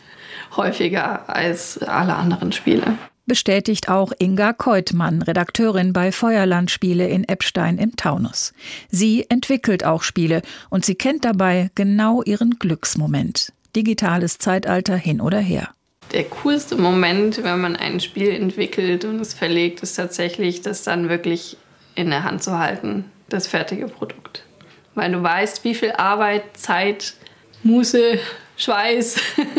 häufiger 0.56 1.30
als 1.30 1.78
alle 1.80 2.16
anderen 2.16 2.52
Spiele. 2.52 2.98
Bestätigt 3.32 3.88
auch 3.88 4.12
Inga 4.20 4.52
Keutmann, 4.52 5.22
Redakteurin 5.22 5.94
bei 5.94 6.12
Feuerlandspiele 6.12 7.08
in 7.08 7.24
Eppstein 7.24 7.78
im 7.78 7.96
Taunus. 7.96 8.54
Sie 8.90 9.26
entwickelt 9.30 9.86
auch 9.86 10.04
Spiele 10.04 10.42
und 10.70 10.84
sie 10.84 10.96
kennt 10.96 11.24
dabei 11.24 11.72
genau 11.74 12.22
ihren 12.24 12.60
Glücksmoment. 12.60 13.54
Digitales 13.74 14.38
Zeitalter 14.38 14.98
hin 14.98 15.22
oder 15.22 15.40
her. 15.40 15.70
Der 16.12 16.26
coolste 16.26 16.76
Moment, 16.76 17.42
wenn 17.42 17.62
man 17.62 17.78
ein 17.78 18.02
Spiel 18.02 18.32
entwickelt 18.32 19.06
und 19.06 19.22
es 19.22 19.34
verlegt, 19.34 19.82
ist 19.82 19.96
tatsächlich, 19.96 20.60
das 20.60 20.84
dann 20.84 21.08
wirklich 21.08 21.56
in 21.96 22.10
der 22.10 22.26
Hand 22.26 22.44
zu 22.44 22.60
halten, 22.60 23.06
das 23.30 23.48
fertige 23.48 23.88
Produkt. 23.88 24.44
Weil 24.94 25.10
du 25.10 25.24
weißt, 25.24 25.64
wie 25.64 25.76
viel 25.76 25.94
Arbeit, 25.94 26.58
Zeit, 26.58 27.14
Muße, 27.64 28.20
Schweiß 28.62 29.16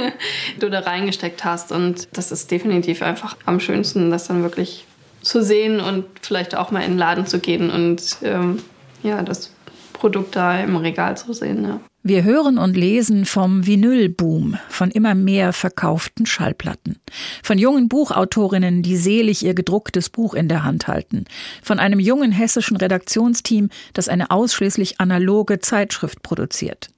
du 0.61 0.71
da 0.71 0.81
reingesteckt 0.81 1.45
hast. 1.45 1.73
Und 1.73 2.09
das 2.13 2.33
ist 2.33 2.51
definitiv 2.51 3.03
einfach 3.03 3.37
am 3.45 3.61
schönsten, 3.61 4.11
das 4.11 4.29
dann 4.29 4.43
wirklich 4.43 4.87
zu 5.23 5.43
sehen 5.43 5.81
und 5.81 6.05
vielleicht 6.21 6.57
auch 6.57 6.71
mal 6.71 6.81
in 6.81 6.93
den 6.93 6.99
Laden 6.99 7.27
zu 7.27 7.39
gehen 7.39 7.71
und 7.71 8.17
ähm, 8.23 8.61
ja, 9.03 9.23
das 9.23 9.53
Produkt 9.93 10.35
da 10.35 10.61
im 10.61 10.77
Regal 10.77 11.17
zu 11.17 11.33
sehen. 11.33 11.65
Ja. 11.65 11.81
Wir 12.03 12.25
hören 12.25 12.59
und 12.59 12.77
lesen 12.77 13.25
vom 13.25 13.65
Vinylboom, 13.65 14.59
von 14.69 14.91
immer 14.91 15.15
mehr 15.15 15.53
verkauften 15.53 16.27
Schallplatten, 16.27 16.99
von 17.45 17.59
jungen 17.59 17.89
Buchautorinnen, 17.89 18.83
die 18.83 18.97
selig 18.97 19.45
ihr 19.45 19.55
gedrucktes 19.55 20.11
Buch 20.11 20.35
in 20.35 20.49
der 20.49 20.65
Hand 20.65 20.89
halten, 20.89 21.27
von 21.63 21.79
einem 21.79 22.01
jungen 22.01 22.33
hessischen 22.33 22.77
Redaktionsteam, 22.77 23.71
das 23.93 24.09
eine 24.09 24.33
ausschließlich 24.33 25.01
analoge 25.01 25.61
Zeitschrift 25.61 26.25
produziert. 26.25 26.91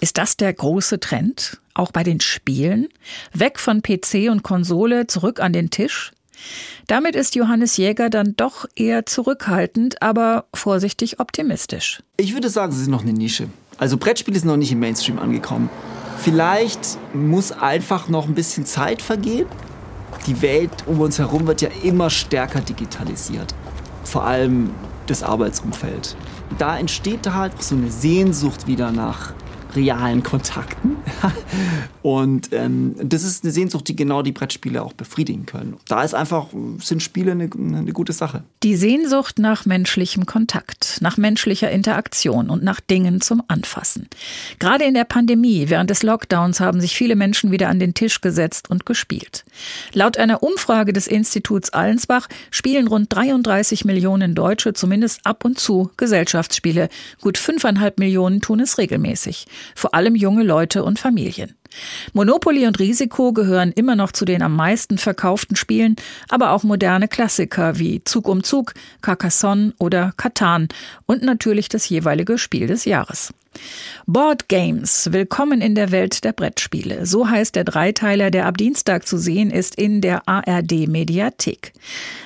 Ist 0.00 0.18
das 0.18 0.36
der 0.36 0.52
große 0.52 1.00
Trend? 1.00 1.60
Auch 1.74 1.90
bei 1.90 2.02
den 2.02 2.20
Spielen? 2.20 2.88
Weg 3.32 3.58
von 3.58 3.82
PC 3.82 4.30
und 4.30 4.42
Konsole, 4.42 5.06
zurück 5.06 5.40
an 5.40 5.52
den 5.52 5.70
Tisch? 5.70 6.12
Damit 6.86 7.16
ist 7.16 7.34
Johannes 7.34 7.76
Jäger 7.76 8.10
dann 8.10 8.34
doch 8.36 8.66
eher 8.76 9.06
zurückhaltend, 9.06 10.02
aber 10.02 10.44
vorsichtig 10.52 11.20
optimistisch. 11.20 12.02
Ich 12.16 12.34
würde 12.34 12.50
sagen, 12.50 12.72
sie 12.72 12.82
sind 12.82 12.90
noch 12.90 13.02
eine 13.02 13.12
Nische. 13.12 13.48
Also 13.78 13.96
Brettspiele 13.96 14.38
sind 14.38 14.48
noch 14.48 14.56
nicht 14.56 14.72
im 14.72 14.80
Mainstream 14.80 15.18
angekommen. 15.18 15.70
Vielleicht 16.18 16.98
muss 17.12 17.52
einfach 17.52 18.08
noch 18.08 18.26
ein 18.26 18.34
bisschen 18.34 18.66
Zeit 18.66 19.02
vergehen. 19.02 19.46
Die 20.26 20.40
Welt 20.42 20.70
um 20.86 21.00
uns 21.00 21.18
herum 21.18 21.46
wird 21.46 21.60
ja 21.60 21.68
immer 21.82 22.08
stärker 22.08 22.60
digitalisiert. 22.60 23.54
Vor 24.04 24.24
allem 24.24 24.70
das 25.06 25.22
Arbeitsumfeld. 25.22 26.16
Da 26.58 26.78
entsteht 26.78 27.30
halt 27.30 27.62
so 27.62 27.74
eine 27.74 27.90
Sehnsucht 27.90 28.66
wieder 28.66 28.90
nach 28.90 29.34
realen 29.74 30.22
Kontakten. 30.22 30.96
und 32.02 32.52
ähm, 32.52 32.94
das 33.02 33.24
ist 33.24 33.44
eine 33.44 33.52
Sehnsucht, 33.52 33.88
die 33.88 33.96
genau 33.96 34.22
die 34.22 34.32
Brettspiele 34.32 34.82
auch 34.82 34.92
befriedigen 34.92 35.46
können. 35.46 35.76
Da 35.88 36.02
ist 36.02 36.14
einfach, 36.14 36.48
sind 36.80 37.02
Spiele 37.02 37.32
eine, 37.32 37.50
eine 37.54 37.92
gute 37.92 38.12
Sache. 38.12 38.44
Die 38.62 38.76
Sehnsucht 38.76 39.38
nach 39.38 39.66
menschlichem 39.66 40.26
Kontakt, 40.26 40.98
nach 41.00 41.16
menschlicher 41.16 41.70
Interaktion 41.70 42.50
und 42.50 42.62
nach 42.62 42.80
Dingen 42.80 43.20
zum 43.20 43.42
Anfassen. 43.48 44.08
Gerade 44.58 44.84
in 44.84 44.94
der 44.94 45.04
Pandemie, 45.04 45.66
während 45.68 45.90
des 45.90 46.02
Lockdowns, 46.02 46.60
haben 46.60 46.80
sich 46.80 46.94
viele 46.94 47.16
Menschen 47.16 47.50
wieder 47.50 47.68
an 47.68 47.78
den 47.78 47.94
Tisch 47.94 48.20
gesetzt 48.20 48.70
und 48.70 48.86
gespielt. 48.86 49.44
Laut 49.92 50.16
einer 50.16 50.42
Umfrage 50.42 50.92
des 50.92 51.06
Instituts 51.06 51.70
Allensbach 51.70 52.28
spielen 52.50 52.88
rund 52.88 53.12
33 53.12 53.84
Millionen 53.84 54.34
Deutsche 54.34 54.72
zumindest 54.72 55.20
ab 55.24 55.44
und 55.44 55.58
zu 55.58 55.90
Gesellschaftsspiele. 55.96 56.88
Gut 57.20 57.38
fünfeinhalb 57.38 57.98
Millionen 57.98 58.40
tun 58.40 58.60
es 58.60 58.78
regelmäßig 58.78 59.46
vor 59.74 59.94
allem 59.94 60.14
junge 60.14 60.42
Leute 60.42 60.84
und 60.84 60.98
Familien. 60.98 61.54
Monopoly 62.12 62.66
und 62.66 62.78
Risiko 62.78 63.32
gehören 63.32 63.72
immer 63.72 63.96
noch 63.96 64.12
zu 64.12 64.24
den 64.24 64.42
am 64.42 64.54
meisten 64.54 64.98
verkauften 64.98 65.56
Spielen, 65.56 65.96
aber 66.28 66.52
auch 66.52 66.62
moderne 66.62 67.08
Klassiker 67.08 67.78
wie 67.78 68.02
Zug 68.04 68.28
um 68.28 68.44
Zug, 68.44 68.74
Carcassonne 69.02 69.74
oder 69.78 70.12
Catan 70.16 70.68
und 71.06 71.22
natürlich 71.22 71.68
das 71.68 71.88
jeweilige 71.88 72.38
Spiel 72.38 72.66
des 72.66 72.84
Jahres. 72.84 73.32
Board 74.06 74.48
Games, 74.48 75.12
willkommen 75.12 75.60
in 75.60 75.76
der 75.76 75.92
Welt 75.92 76.24
der 76.24 76.32
Brettspiele. 76.32 77.06
So 77.06 77.28
heißt 77.28 77.54
der 77.54 77.64
Dreiteiler, 77.64 78.30
der 78.32 78.46
ab 78.46 78.58
Dienstag 78.58 79.06
zu 79.06 79.16
sehen 79.16 79.50
ist 79.50 79.76
in 79.76 80.00
der 80.00 80.28
ARD 80.28 80.88
Mediathek. 80.88 81.72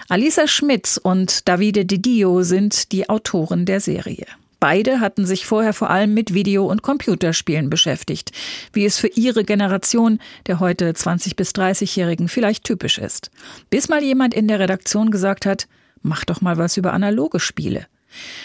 Alisa 0.09 0.49
Schmitz 0.49 0.99
und 1.03 1.47
Davide 1.47 1.85
Didio 1.85 2.43
sind 2.43 2.93
die 2.93 3.11
Autoren 3.11 3.67
der 3.67 3.81
Serie. 3.81 4.27
Beide 4.61 5.01
hatten 5.01 5.25
sich 5.25 5.47
vorher 5.47 5.73
vor 5.73 5.91
allem 5.91 6.15
mit 6.15 6.35
Video- 6.35 6.67
und 6.67 6.83
Computerspielen 6.83 7.71
beschäftigt, 7.71 8.33
wie 8.73 8.85
es 8.85 8.99
für 8.99 9.07
ihre 9.09 9.45
Generation 9.45 10.19
der 10.47 10.59
heute 10.59 10.91
20- 10.91 11.37
bis 11.37 11.53
30-Jährigen 11.53 12.29
vielleicht 12.29 12.65
typisch 12.65 12.99
ist. 12.99 13.31
Bis 13.71 13.89
mal 13.89 14.03
jemand 14.03 14.35
in 14.35 14.49
der 14.49 14.59
Redaktion 14.59 15.11
gesagt 15.11 15.47
hat, 15.47 15.69
mach 16.03 16.25
doch 16.25 16.41
mal 16.41 16.59
was 16.59 16.77
über 16.77 16.93
analoge 16.93 17.39
Spiele. 17.39 17.87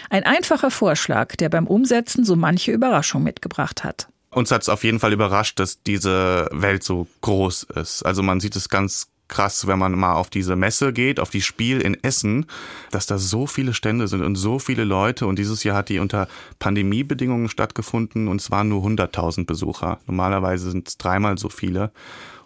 Ein 0.10 0.24
einfacher 0.24 0.72
Vorschlag, 0.72 1.36
der 1.36 1.50
beim 1.50 1.68
Umsetzen 1.68 2.26
so 2.26 2.36
manche 2.36 2.72
Überraschung 2.72 3.24
mitgebracht 3.24 3.84
hat. 3.84 4.08
Uns 4.30 4.52
hat 4.52 4.64
es 4.64 4.70
auf 4.70 4.84
jeden 4.84 5.00
Fall 5.00 5.14
überrascht, 5.14 5.60
dass 5.60 5.84
diese 5.84 6.50
Welt 6.52 6.84
so 6.84 7.08
groß 7.22 7.68
ist. 7.76 8.04
Also 8.04 8.24
man 8.24 8.40
sieht 8.40 8.56
es 8.56 8.70
ganz 8.70 9.08
krass, 9.28 9.68
wenn 9.68 9.80
man 9.80 9.98
mal 9.98 10.14
auf 10.14 10.30
diese 10.30 10.56
Messe 10.56 10.94
geht, 10.94 11.20
auf 11.20 11.30
die 11.30 11.42
Spiel 11.42 11.82
in 11.82 12.02
Essen, 12.04 12.46
dass 12.92 13.06
da 13.06 13.18
so 13.18 13.48
viele 13.48 13.74
Stände 13.74 14.08
sind 14.08 14.22
und 14.22 14.36
so 14.36 14.60
viele 14.60 14.84
Leute. 14.84 15.26
Und 15.28 15.40
dieses 15.40 15.64
Jahr 15.64 15.78
hat 15.78 15.90
die 15.90 16.00
unter 16.00 16.28
Pandemiebedingungen 16.60 17.50
stattgefunden 17.50 18.28
und 18.28 18.42
es 18.42 18.52
waren 18.52 18.70
nur 18.70 18.84
100.000 18.84 19.46
Besucher. 19.46 20.00
Normalerweise 20.06 20.72
sind 20.72 20.88
es 20.88 20.98
dreimal 20.98 21.38
so 21.38 21.50
viele. 21.50 21.92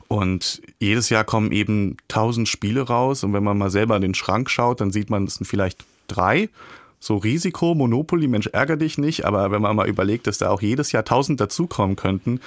Und 0.07 0.61
jedes 0.79 1.09
Jahr 1.09 1.25
kommen 1.25 1.51
eben 1.51 1.97
1000 2.09 2.47
Spiele 2.47 2.81
raus. 2.81 3.23
Und 3.23 3.33
wenn 3.33 3.43
man 3.43 3.57
mal 3.57 3.69
selber 3.69 3.95
in 3.97 4.01
den 4.01 4.15
Schrank 4.15 4.49
schaut, 4.49 4.79
dann 4.79 4.91
sieht 4.91 5.09
man, 5.09 5.25
es 5.25 5.35
sind 5.35 5.45
vielleicht 5.45 5.83
drei. 6.07 6.49
So 6.99 7.17
Risiko, 7.17 7.75
Monopoly, 7.75 8.27
Mensch, 8.27 8.47
ärger 8.47 8.77
dich 8.77 8.97
nicht, 8.97 9.25
aber 9.25 9.51
wenn 9.51 9.61
man 9.61 9.75
mal 9.75 9.87
überlegt, 9.87 10.27
dass 10.27 10.39
da 10.39 10.49
auch 10.49 10.61
jedes 10.61 10.91
Jahr 10.91 11.05
tausend 11.05 11.39
dazukommen 11.39 11.95
könnten, 11.95 12.39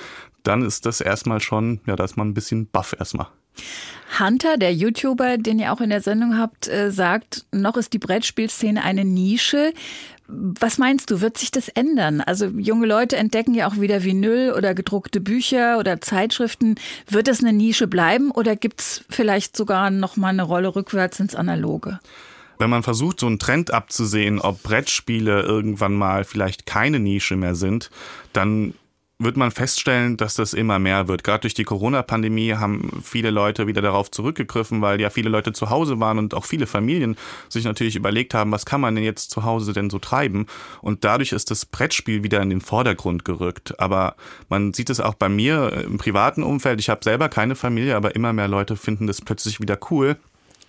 dann 0.43 0.63
ist 0.63 0.87
das 0.87 1.01
erstmal 1.01 1.41
schon, 1.41 1.81
ja, 1.87 1.97
da 1.97 2.05
ist 2.05 2.17
man 2.17 2.29
ein 2.29 2.35
bisschen 2.35 2.67
baff 2.67 2.95
erstmal. 2.99 3.29
Hunter, 4.19 4.57
der 4.57 4.75
YouTuber, 4.75 5.39
den 5.39 5.59
ihr 5.59 5.73
auch 5.73 5.81
in 5.81 5.91
der 5.91 6.01
Sendung 6.01 6.37
habt, 6.37 6.69
äh, 6.69 6.91
sagt, 6.91 7.45
noch 7.53 7.77
ist 7.77 7.93
die 7.93 7.99
Brettspielszene 7.99 8.83
eine 8.83 9.05
Nische. 9.05 9.73
Was 10.27 10.79
meinst 10.79 11.11
du, 11.11 11.21
wird 11.21 11.39
sich 11.39 11.51
das 11.51 11.69
ändern? 11.69 12.21
Also 12.21 12.47
junge 12.47 12.87
Leute 12.87 13.17
entdecken 13.17 13.55
ja 13.55 13.69
auch 13.69 13.81
wieder 13.81 14.05
Vinyl 14.05 14.53
oder 14.57 14.75
gedruckte 14.75 15.21
Bücher 15.21 15.79
oder 15.79 16.01
Zeitschriften. 16.01 16.77
Wird 17.09 17.29
es 17.29 17.41
eine 17.41 17.53
Nische 17.53 17.87
bleiben 17.87 18.31
oder 18.31 18.57
gibt 18.57 18.81
es 18.81 19.05
vielleicht 19.11 19.57
sogar 19.57 19.91
noch 19.91 20.17
mal 20.17 20.29
eine 20.29 20.43
Rolle 20.43 20.75
rückwärts 20.75 21.19
ins 21.19 21.35
Analoge? 21.35 21.99
Wenn 22.61 22.69
man 22.69 22.83
versucht, 22.83 23.21
so 23.21 23.27
einen 23.27 23.39
Trend 23.39 23.73
abzusehen, 23.73 24.39
ob 24.39 24.63
Brettspiele 24.63 25.41
irgendwann 25.41 25.95
mal 25.95 26.25
vielleicht 26.25 26.67
keine 26.67 27.01
Nische 27.01 27.35
mehr 27.35 27.55
sind, 27.55 27.91
dann 28.35 28.75
wird 29.19 29.39
man 29.39 29.51
feststellen, 29.51 30.19
dass 30.19 30.35
das 30.35 30.53
immer 30.53 30.79
mehr 30.79 31.09
wird. 31.09 31.25
Gerade 31.25 31.41
durch 31.41 31.55
die 31.55 31.65
Corona-Pandemie 31.65 32.55
haben 32.55 33.03
viele 33.03 33.31
Leute 33.31 33.67
wieder 33.67 33.81
darauf 33.81 34.11
zurückgegriffen, 34.11 34.83
weil 34.83 35.01
ja 35.01 35.09
viele 35.09 35.31
Leute 35.31 35.55
zu 35.55 35.71
Hause 35.71 36.01
waren 36.01 36.19
und 36.19 36.35
auch 36.35 36.45
viele 36.45 36.67
Familien 36.67 37.17
sich 37.49 37.65
natürlich 37.65 37.97
überlegt 37.97 38.35
haben, 38.35 38.53
was 38.53 38.67
kann 38.67 38.83
man 38.83 38.95
denn 38.95 39.05
jetzt 39.05 39.31
zu 39.31 39.45
Hause 39.45 39.73
denn 39.73 39.89
so 39.89 39.99
treiben? 39.99 40.47
Und 40.83 41.05
dadurch 41.05 41.33
ist 41.33 41.51
das 41.51 41.65
Brettspiel 41.65 42.23
wieder 42.23 42.43
in 42.43 42.51
den 42.51 42.61
Vordergrund 42.61 43.25
gerückt. 43.25 43.81
Aber 43.81 44.17
man 44.51 44.75
sieht 44.75 44.91
es 44.91 45.01
auch 45.01 45.15
bei 45.15 45.31
mir 45.31 45.85
im 45.85 45.97
privaten 45.97 46.43
Umfeld. 46.43 46.79
Ich 46.79 46.91
habe 46.91 47.05
selber 47.05 47.31
keine 47.31 47.57
Familie, 47.57 47.97
aber 47.97 48.15
immer 48.15 48.35
mehr 48.35 48.49
Leute 48.49 48.77
finden 48.77 49.07
das 49.07 49.23
plötzlich 49.23 49.61
wieder 49.61 49.79
cool 49.91 50.19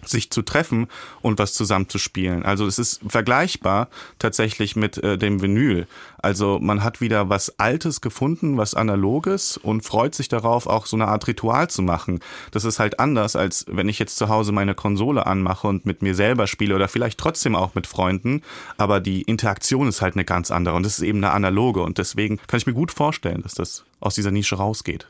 sich 0.05 0.31
zu 0.31 0.41
treffen 0.41 0.88
und 1.22 1.39
was 1.39 1.53
zusammenzuspielen. 1.53 2.43
Also 2.43 2.65
es 2.65 2.79
ist 2.79 3.01
vergleichbar 3.08 3.88
tatsächlich 4.20 4.75
mit 4.75 4.98
äh, 4.98 5.17
dem 5.17 5.41
Vinyl. 5.41 5.88
Also 6.22 6.60
man 6.62 6.84
hat 6.84 7.01
wieder 7.01 7.29
was 7.29 7.60
Altes 7.60 8.01
gefunden, 8.01 8.58
was 8.58 8.75
Analoges 8.75 9.58
und 9.58 9.84
freut 9.84 10.13
sich 10.13 10.27
darauf, 10.27 10.67
auch 10.67 10.86
so 10.86 10.96
eine 10.96 11.08
Art 11.08 11.27
Ritual 11.27 11.70
zu 11.70 11.81
machen. 11.81 12.20
Das 12.51 12.63
ist 12.63 12.79
halt 12.79 13.00
anders, 13.00 13.36
als 13.36 13.65
wenn 13.67 13.89
ich 13.89 14.00
jetzt 14.00 14.17
zu 14.17 14.29
Hause 14.29 14.51
meine 14.51 14.75
Konsole 14.75 15.25
anmache 15.25 15.67
und 15.67 15.86
mit 15.86 16.01
mir 16.01 16.15
selber 16.15 16.48
spiele 16.48 16.75
oder 16.75 16.88
vielleicht 16.88 17.20
trotzdem 17.20 17.55
auch 17.55 17.75
mit 17.75 17.88
Freunden. 17.88 18.43
Aber 18.77 19.00
die 19.00 19.24
Interaktion 19.24 19.88
ist 19.88 20.01
halt 20.01 20.15
eine 20.15 20.25
ganz 20.25 20.51
andere 20.51 20.75
und 20.75 20.84
das 20.84 21.00
ist 21.00 21.03
eben 21.03 21.20
eine 21.20 21.31
analoge 21.31 21.81
und 21.81 21.98
deswegen 21.98 22.38
kann 22.48 22.58
ich 22.58 22.67
mir 22.67 22.74
gut 22.74 22.91
vorstellen, 22.91 23.41
dass 23.41 23.53
das 23.53 23.84
aus 24.00 24.15
dieser 24.15 24.31
Nische 24.31 24.55
rausgeht. 24.55 25.08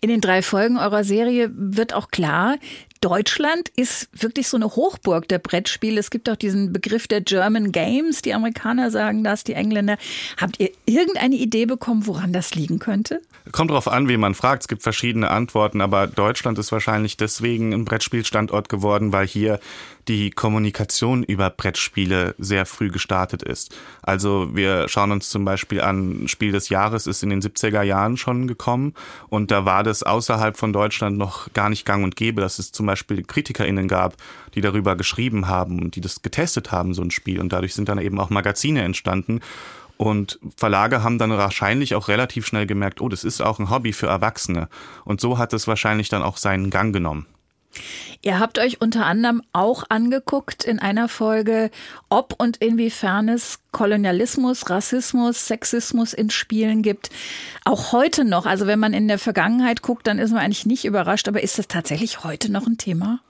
In 0.00 0.08
den 0.08 0.20
drei 0.20 0.42
Folgen 0.42 0.76
eurer 0.76 1.04
Serie 1.04 1.50
wird 1.54 1.94
auch 1.94 2.08
klar, 2.08 2.56
Deutschland 3.06 3.68
ist 3.76 4.08
wirklich 4.20 4.48
so 4.48 4.56
eine 4.56 4.66
Hochburg 4.66 5.28
der 5.28 5.38
Brettspiele. 5.38 6.00
Es 6.00 6.10
gibt 6.10 6.28
auch 6.28 6.34
diesen 6.34 6.72
Begriff 6.72 7.06
der 7.06 7.20
German 7.20 7.70
Games. 7.70 8.20
Die 8.20 8.34
Amerikaner 8.34 8.90
sagen 8.90 9.22
das, 9.22 9.44
die 9.44 9.52
Engländer. 9.52 9.96
Habt 10.38 10.58
ihr 10.58 10.70
irgendeine 10.86 11.36
Idee 11.36 11.66
bekommen, 11.66 12.08
woran 12.08 12.32
das 12.32 12.56
liegen 12.56 12.80
könnte? 12.80 13.22
Kommt 13.52 13.70
darauf 13.70 13.86
an, 13.86 14.08
wie 14.08 14.16
man 14.16 14.34
fragt. 14.34 14.62
Es 14.62 14.68
gibt 14.68 14.82
verschiedene 14.82 15.30
Antworten, 15.30 15.82
aber 15.82 16.08
Deutschland 16.08 16.58
ist 16.58 16.72
wahrscheinlich 16.72 17.16
deswegen 17.16 17.72
ein 17.72 17.84
Brettspielstandort 17.84 18.68
geworden, 18.68 19.12
weil 19.12 19.28
hier 19.28 19.60
die 20.08 20.30
Kommunikation 20.30 21.22
über 21.22 21.50
Brettspiele 21.50 22.34
sehr 22.38 22.66
früh 22.66 22.90
gestartet 22.90 23.42
ist. 23.42 23.76
Also 24.02 24.54
wir 24.54 24.88
schauen 24.88 25.12
uns 25.12 25.28
zum 25.28 25.44
Beispiel 25.44 25.80
an, 25.80 26.28
Spiel 26.28 26.52
des 26.52 26.68
Jahres 26.68 27.06
ist 27.06 27.22
in 27.22 27.30
den 27.30 27.42
70er 27.42 27.82
Jahren 27.82 28.16
schon 28.16 28.46
gekommen 28.46 28.94
und 29.28 29.50
da 29.50 29.64
war 29.64 29.82
das 29.82 30.02
außerhalb 30.02 30.56
von 30.56 30.72
Deutschland 30.72 31.18
noch 31.18 31.52
gar 31.52 31.68
nicht 31.68 31.84
gang 31.84 32.04
und 32.04 32.16
gäbe, 32.16 32.40
dass 32.40 32.58
es 32.58 32.72
zum 32.72 32.86
Beispiel 32.86 33.24
KritikerInnen 33.24 33.88
gab, 33.88 34.16
die 34.54 34.60
darüber 34.60 34.96
geschrieben 34.96 35.48
haben 35.48 35.80
und 35.80 35.96
die 35.96 36.00
das 36.00 36.22
getestet 36.22 36.72
haben, 36.72 36.94
so 36.94 37.02
ein 37.02 37.10
Spiel. 37.10 37.40
Und 37.40 37.52
dadurch 37.52 37.74
sind 37.74 37.88
dann 37.88 37.98
eben 37.98 38.18
auch 38.20 38.30
Magazine 38.30 38.82
entstanden. 38.82 39.40
Und 39.98 40.38
Verlage 40.56 41.02
haben 41.02 41.18
dann 41.18 41.30
wahrscheinlich 41.30 41.94
auch 41.94 42.08
relativ 42.08 42.46
schnell 42.46 42.66
gemerkt, 42.66 43.00
oh, 43.00 43.08
das 43.08 43.24
ist 43.24 43.40
auch 43.40 43.58
ein 43.58 43.70
Hobby 43.70 43.92
für 43.92 44.08
Erwachsene. 44.08 44.68
Und 45.04 45.20
so 45.20 45.38
hat 45.38 45.52
es 45.52 45.66
wahrscheinlich 45.66 46.08
dann 46.08 46.22
auch 46.22 46.36
seinen 46.36 46.70
Gang 46.70 46.92
genommen. 46.92 47.26
Ihr 48.22 48.38
habt 48.38 48.58
euch 48.58 48.80
unter 48.80 49.06
anderem 49.06 49.42
auch 49.52 49.84
angeguckt 49.88 50.64
in 50.64 50.78
einer 50.78 51.08
Folge, 51.08 51.70
ob 52.08 52.34
und 52.38 52.56
inwiefern 52.56 53.28
es 53.28 53.60
Kolonialismus, 53.72 54.68
Rassismus, 54.70 55.46
Sexismus 55.46 56.12
in 56.12 56.30
Spielen 56.30 56.82
gibt. 56.82 57.10
Auch 57.64 57.92
heute 57.92 58.24
noch, 58.24 58.46
also 58.46 58.66
wenn 58.66 58.78
man 58.78 58.94
in 58.94 59.08
der 59.08 59.18
Vergangenheit 59.18 59.82
guckt, 59.82 60.06
dann 60.06 60.18
ist 60.18 60.32
man 60.32 60.40
eigentlich 60.40 60.66
nicht 60.66 60.84
überrascht, 60.84 61.28
aber 61.28 61.42
ist 61.42 61.58
das 61.58 61.68
tatsächlich 61.68 62.24
heute 62.24 62.50
noch 62.50 62.66
ein 62.66 62.78
Thema? 62.78 63.20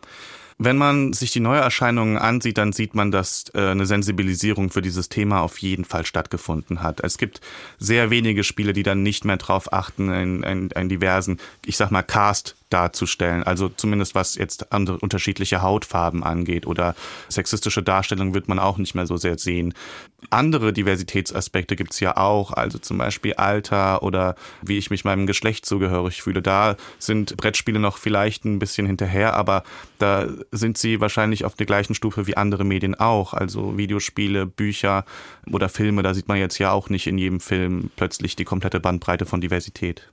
Wenn 0.59 0.79
man 0.79 1.13
sich 1.13 1.33
die 1.33 1.41
Neuerscheinungen 1.41 2.17
ansieht, 2.17 2.57
dann 2.57 2.73
sieht 2.73 2.95
man, 2.95 3.11
dass 3.11 3.45
äh, 3.53 3.61
eine 3.61 3.85
Sensibilisierung 3.85 4.71
für 4.71 4.81
dieses 4.81 5.11
Thema 5.11 5.41
auf 5.41 5.59
jeden 5.59 5.85
Fall 5.85 6.07
stattgefunden 6.07 6.83
hat. 6.83 7.01
Es 7.01 7.19
gibt 7.19 7.43
sehr 7.79 8.09
wenige 8.09 8.43
Spiele, 8.43 8.73
die 8.73 8.83
dann 8.83 9.03
nicht 9.03 9.27
mehr 9.27 9.37
darauf 9.37 9.71
achten, 9.75 10.11
einen 10.11 10.89
diversen, 10.89 11.39
ich 11.67 11.77
sag 11.77 11.91
mal, 11.91 12.03
Cast 12.03 12.57
darzustellen. 12.71 13.43
Also 13.45 13.69
zumindest 13.69 14.15
was 14.15 14.35
jetzt 14.35 14.73
andere 14.73 14.99
unterschiedliche 14.99 15.63
Hautfarben 15.63 16.25
angeht 16.25 16.67
oder 16.67 16.95
sexistische 17.29 17.83
Darstellungen 17.83 18.35
wird 18.35 18.49
man 18.49 18.59
auch 18.59 18.79
nicht 18.79 18.95
mehr 18.95 19.07
so 19.07 19.17
sehr 19.17 19.39
sehen. 19.39 19.75
Andere 20.31 20.73
Diversitätsaspekte 20.73 21.77
gibt's 21.77 22.01
ja 22.01 22.17
auch, 22.17 22.53
also 22.53 22.79
zum 22.79 22.99
Beispiel 22.99 23.35
Alter 23.35 24.03
oder 24.03 24.35
wie 24.63 24.79
ich 24.79 24.91
mich 24.91 25.05
meinem 25.05 25.27
Geschlecht 25.27 25.65
zugehörig 25.67 26.23
fühle. 26.23 26.43
Da 26.43 26.77
sind 26.99 27.37
Brettspiele 27.37 27.79
noch 27.79 27.99
vielleicht 27.99 28.45
ein 28.45 28.59
bisschen 28.59 28.87
hinterher, 28.87 29.35
aber 29.35 29.63
da 29.99 30.27
sind 30.51 30.79
sie 30.79 31.01
wahrscheinlich 31.01 31.45
auf 31.45 31.55
der 31.55 31.67
gleichen 31.67 31.95
Stufe 31.95 32.27
wie 32.27 32.37
andere 32.37 32.65
Medien 32.65 32.97
auch. 32.97 33.35
Also 33.35 33.79
Videospiele, 33.79 34.47
Bücher 34.47 35.05
oder 35.53 35.69
Filme, 35.69 36.03
da 36.03 36.15
sieht 36.15 36.27
man 36.27 36.39
jetzt 36.39 36.59
ja 36.59 36.73
auch 36.73 36.89
nicht 36.89 37.07
in 37.07 37.19
jedem 37.19 37.39
Film 37.39 37.91
plötzlich 37.95 38.35
die 38.35 38.45
komplette 38.45 38.81
Bandbreite 38.81 39.27
von 39.27 39.41
Diversität. 39.41 40.11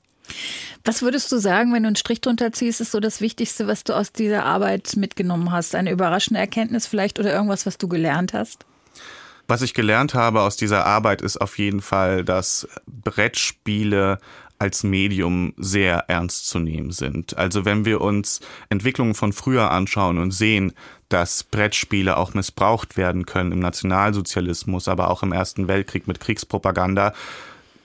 Was 0.84 1.02
würdest 1.02 1.32
du 1.32 1.38
sagen, 1.38 1.74
wenn 1.74 1.84
du 1.84 1.88
einen 1.88 1.96
Strich 1.96 2.22
drunter 2.22 2.52
ziehst, 2.52 2.82
ist 2.82 2.92
so 2.92 3.00
das 3.00 3.22
Wichtigste, 3.22 3.68
was 3.68 3.84
du 3.84 3.94
aus 3.94 4.12
dieser 4.12 4.46
Arbeit 4.46 4.96
mitgenommen 4.98 5.52
hast? 5.52 5.76
Eine 5.76 5.92
überraschende 5.92 6.40
Erkenntnis 6.40 6.88
vielleicht 6.88 7.20
oder 7.20 7.34
irgendwas, 7.34 7.66
was 7.66 7.78
du 7.78 7.88
gelernt 7.88 8.34
hast? 8.34 8.66
Was 9.48 9.62
ich 9.62 9.74
gelernt 9.74 10.14
habe 10.14 10.42
aus 10.42 10.56
dieser 10.56 10.86
Arbeit 10.86 11.22
ist 11.22 11.40
auf 11.40 11.58
jeden 11.58 11.82
Fall, 11.82 12.24
dass 12.24 12.68
Brettspiele 12.88 14.20
als 14.60 14.84
Medium 14.84 15.54
sehr 15.58 16.06
ernst 16.08 16.48
zu 16.48 16.60
nehmen 16.60 16.92
sind. 16.92 17.38
Also 17.38 17.66
wenn 17.66 17.84
wir 17.84 18.00
uns 18.00 18.40
Entwicklungen 18.70 19.14
von 19.14 19.34
früher 19.34 19.72
anschauen 19.72 20.18
und 20.18 20.32
sehen, 20.32 20.72
dass 21.10 21.44
Brettspiele 21.44 22.16
auch 22.16 22.34
missbraucht 22.34 22.96
werden 22.96 23.26
können 23.26 23.52
im 23.52 23.60
Nationalsozialismus, 23.60 24.88
aber 24.88 25.10
auch 25.10 25.22
im 25.22 25.34
Ersten 25.34 25.68
Weltkrieg 25.68 26.08
mit 26.08 26.22
Kriegspropaganda, 26.22 27.14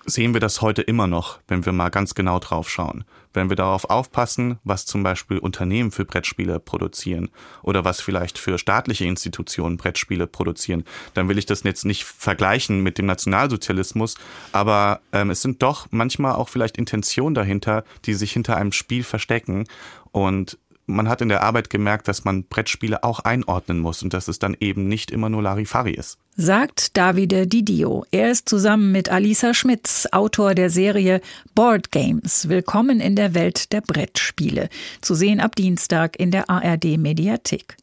sehen 0.08 0.32
wir 0.32 0.40
das 0.40 0.62
heute 0.62 0.82
immer 0.82 1.06
noch, 1.06 1.38
wenn 1.48 1.64
wir 1.64 1.72
mal 1.72 1.90
ganz 1.90 2.14
genau 2.14 2.38
drauf 2.38 2.68
schauen. 2.68 3.04
Wenn 3.32 3.50
wir 3.50 3.56
darauf 3.56 3.90
aufpassen, 3.90 4.58
was 4.64 4.86
zum 4.86 5.02
Beispiel 5.02 5.38
Unternehmen 5.38 5.90
für 5.90 6.04
Brettspiele 6.04 6.58
produzieren 6.58 7.30
oder 7.62 7.84
was 7.84 8.00
vielleicht 8.00 8.38
für 8.38 8.58
staatliche 8.58 9.04
Institutionen 9.04 9.76
Brettspiele 9.76 10.26
produzieren, 10.26 10.84
dann 11.14 11.28
will 11.28 11.38
ich 11.38 11.46
das 11.46 11.62
jetzt 11.62 11.84
nicht 11.84 12.04
vergleichen 12.04 12.82
mit 12.82 12.98
dem 12.98 13.06
Nationalsozialismus, 13.06 14.16
aber 14.52 15.00
ähm, 15.12 15.30
es 15.30 15.42
sind 15.42 15.62
doch 15.62 15.86
manchmal 15.90 16.32
auch 16.32 16.48
vielleicht 16.48 16.78
Intentionen 16.78 17.34
dahinter, 17.34 17.84
die 18.04 18.14
sich 18.14 18.32
hinter 18.32 18.56
einem 18.56 18.72
Spiel 18.72 19.04
verstecken 19.04 19.66
und 20.10 20.58
man 20.88 21.08
hat 21.08 21.20
in 21.20 21.28
der 21.28 21.42
Arbeit 21.42 21.70
gemerkt, 21.70 22.08
dass 22.08 22.24
man 22.24 22.44
Brettspiele 22.44 23.04
auch 23.04 23.20
einordnen 23.20 23.78
muss 23.78 24.02
und 24.02 24.14
dass 24.14 24.26
es 24.26 24.38
dann 24.38 24.56
eben 24.58 24.88
nicht 24.88 25.10
immer 25.10 25.28
nur 25.28 25.42
Larifari 25.42 25.92
ist. 25.92 26.18
Sagt 26.36 26.96
Davide 26.96 27.46
Didio. 27.46 28.04
Er 28.10 28.30
ist 28.30 28.48
zusammen 28.48 28.90
mit 28.90 29.10
Alisa 29.10 29.54
Schmitz, 29.54 30.08
Autor 30.10 30.54
der 30.54 30.70
Serie 30.70 31.20
Board 31.54 31.92
Games. 31.92 32.48
Willkommen 32.48 33.00
in 33.00 33.16
der 33.16 33.34
Welt 33.34 33.72
der 33.72 33.82
Brettspiele. 33.82 34.68
Zu 35.00 35.14
sehen 35.14 35.40
ab 35.40 35.54
Dienstag 35.56 36.18
in 36.18 36.30
der 36.30 36.48
ARD 36.48 36.96
Mediathek. 36.96 37.76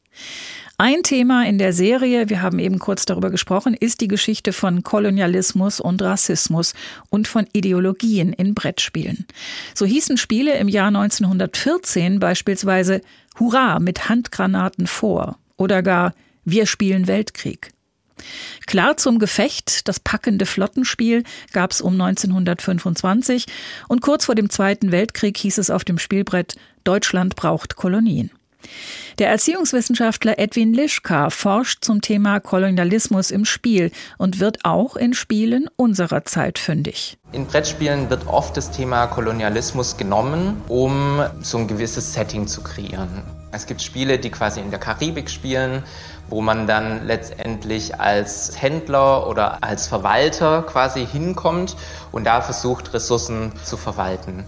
Ein 0.78 1.04
Thema 1.04 1.46
in 1.46 1.58
der 1.58 1.72
Serie, 1.72 2.30
wir 2.30 2.42
haben 2.42 2.60
eben 2.60 2.80
kurz 2.80 3.06
darüber 3.06 3.30
gesprochen, 3.30 3.74
ist 3.74 4.02
die 4.02 4.10
Geschichte 4.10 4.52
von 4.52 4.84
Kolonialismus 4.84 5.80
und 5.80 6.02
Rassismus 6.02 6.74
und 7.10 7.30
von 7.30 7.48
Ideologien 7.54 8.34
in 8.34 8.54
Brettspielen. 8.54 9.26
So 9.74 9.86
hießen 9.86 10.18
Spiele 10.18 10.58
im 10.58 10.68
Jahr 10.68 10.88
1914 10.88 12.20
beispielsweise 12.20 13.00
Hurra 13.40 13.80
mit 13.80 14.10
Handgranaten 14.10 14.86
vor 14.86 15.38
oder 15.56 15.82
gar 15.82 16.14
Wir 16.44 16.66
spielen 16.66 17.08
Weltkrieg. 17.08 17.72
Klar 18.68 18.98
zum 18.98 19.18
Gefecht, 19.18 19.88
das 19.88 20.02
packende 20.02 20.46
Flottenspiel 20.46 21.24
gab 21.54 21.72
es 21.72 21.80
um 21.80 21.94
1925 21.94 23.46
und 23.88 24.02
kurz 24.02 24.26
vor 24.26 24.36
dem 24.36 24.50
Zweiten 24.50 24.92
Weltkrieg 24.92 25.38
hieß 25.38 25.58
es 25.58 25.70
auf 25.70 25.86
dem 25.86 26.00
Spielbrett 26.00 26.58
Deutschland 26.84 27.38
braucht 27.38 27.78
Kolonien. 27.78 28.30
Der 29.20 29.30
Erziehungswissenschaftler 29.30 30.40
Edwin 30.40 30.74
Lischka 30.74 31.30
forscht 31.30 31.84
zum 31.86 32.02
Thema 32.02 32.40
Kolonialismus 32.40 33.32
im 33.32 33.46
Spiel 33.46 33.92
und 34.18 34.40
wird 34.40 34.60
auch 34.64 34.96
in 34.96 35.14
Spielen 35.14 35.70
unserer 35.78 36.26
Zeit 36.26 36.60
fündig. 36.60 37.18
In 37.32 37.46
Brettspielen 37.46 38.10
wird 38.10 38.28
oft 38.28 38.58
das 38.58 38.72
Thema 38.72 39.08
Kolonialismus 39.08 39.98
genommen, 39.98 40.62
um 40.68 41.22
so 41.42 41.58
ein 41.58 41.68
gewisses 41.68 42.14
Setting 42.14 42.48
zu 42.48 42.62
kreieren. 42.62 43.24
Es 43.52 43.68
gibt 43.68 43.82
Spiele, 43.82 44.20
die 44.20 44.30
quasi 44.30 44.60
in 44.60 44.70
der 44.70 44.80
Karibik 44.80 45.30
spielen, 45.30 45.84
wo 46.28 46.42
man 46.42 46.68
dann 46.68 47.08
letztendlich 47.08 48.00
als 48.00 48.62
Händler 48.62 49.28
oder 49.28 49.64
als 49.64 49.88
Verwalter 49.88 50.64
quasi 50.64 51.06
hinkommt 51.06 51.78
und 52.12 52.26
da 52.26 52.42
versucht, 52.42 52.94
Ressourcen 52.94 53.54
zu 53.64 53.78
verwalten. 53.78 54.46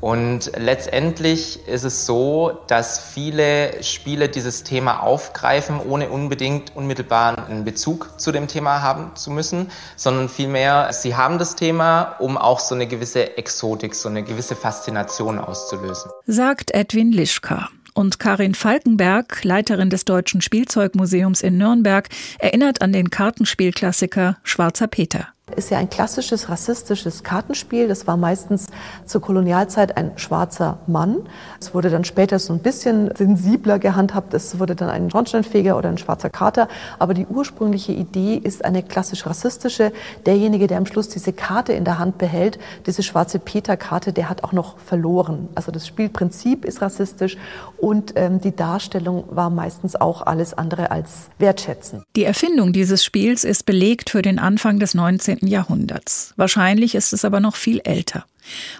Und 0.00 0.52
letztendlich 0.56 1.66
ist 1.66 1.84
es 1.84 2.06
so, 2.06 2.60
dass 2.68 3.00
viele 3.00 3.82
Spiele 3.82 4.28
dieses 4.28 4.62
Thema 4.62 5.00
aufgreifen, 5.00 5.80
ohne 5.80 6.08
unbedingt 6.08 6.76
unmittelbaren 6.76 7.44
einen 7.44 7.64
Bezug 7.64 8.20
zu 8.20 8.30
dem 8.30 8.46
Thema 8.46 8.82
haben 8.82 9.16
zu 9.16 9.30
müssen, 9.30 9.70
sondern 9.96 10.28
vielmehr, 10.28 10.92
sie 10.92 11.16
haben 11.16 11.38
das 11.38 11.56
Thema, 11.56 12.16
um 12.20 12.38
auch 12.38 12.60
so 12.60 12.74
eine 12.74 12.86
gewisse 12.86 13.36
Exotik, 13.36 13.94
so 13.94 14.08
eine 14.08 14.22
gewisse 14.22 14.54
Faszination 14.54 15.38
auszulösen. 15.38 16.10
Sagt 16.26 16.72
Edwin 16.72 17.12
Lischka. 17.12 17.68
Und 17.94 18.20
Karin 18.20 18.54
Falkenberg, 18.54 19.42
Leiterin 19.42 19.90
des 19.90 20.04
Deutschen 20.04 20.40
Spielzeugmuseums 20.40 21.42
in 21.42 21.58
Nürnberg, 21.58 22.08
erinnert 22.38 22.80
an 22.80 22.92
den 22.92 23.10
Kartenspielklassiker 23.10 24.36
Schwarzer 24.44 24.86
Peter 24.86 25.26
ist 25.54 25.70
ja 25.70 25.78
ein 25.78 25.90
klassisches 25.90 26.48
rassistisches 26.48 27.22
Kartenspiel. 27.22 27.88
Das 27.88 28.06
war 28.06 28.16
meistens 28.16 28.66
zur 29.06 29.20
Kolonialzeit 29.20 29.96
ein 29.96 30.12
schwarzer 30.16 30.78
Mann. 30.86 31.18
Es 31.60 31.74
wurde 31.74 31.90
dann 31.90 32.04
später 32.04 32.38
so 32.38 32.52
ein 32.52 32.60
bisschen 32.60 33.10
sensibler 33.16 33.78
gehandhabt. 33.78 34.34
Es 34.34 34.58
wurde 34.58 34.74
dann 34.74 34.90
ein 34.90 35.10
Schornsteinfeger 35.10 35.76
oder 35.76 35.88
ein 35.88 35.98
schwarzer 35.98 36.30
Kater. 36.30 36.68
Aber 36.98 37.14
die 37.14 37.26
ursprüngliche 37.26 37.92
Idee 37.92 38.36
ist 38.36 38.64
eine 38.64 38.82
klassisch 38.82 39.26
rassistische. 39.26 39.92
Derjenige, 40.26 40.66
der 40.66 40.78
am 40.78 40.86
Schluss 40.86 41.08
diese 41.08 41.32
Karte 41.32 41.72
in 41.72 41.84
der 41.84 41.98
Hand 41.98 42.18
behält, 42.18 42.58
diese 42.86 43.02
schwarze 43.02 43.38
Peter-Karte, 43.38 44.12
der 44.12 44.28
hat 44.28 44.44
auch 44.44 44.52
noch 44.52 44.78
verloren. 44.78 45.48
Also 45.54 45.72
das 45.72 45.86
Spielprinzip 45.86 46.64
ist 46.64 46.82
rassistisch 46.82 47.36
und 47.78 48.14
ähm, 48.16 48.40
die 48.40 48.54
Darstellung 48.54 49.24
war 49.30 49.50
meistens 49.50 49.96
auch 49.96 50.22
alles 50.22 50.54
andere 50.54 50.90
als 50.90 51.28
wertschätzend. 51.38 52.02
Die 52.16 52.24
Erfindung 52.24 52.72
dieses 52.72 53.04
Spiels 53.04 53.44
ist 53.44 53.66
belegt 53.66 54.10
für 54.10 54.22
den 54.22 54.38
Anfang 54.38 54.78
des 54.78 54.94
19. 54.94 55.37
Jahrhunderts. 55.46 56.32
Wahrscheinlich 56.36 56.94
ist 56.94 57.12
es 57.12 57.24
aber 57.24 57.40
noch 57.40 57.56
viel 57.56 57.80
älter. 57.84 58.24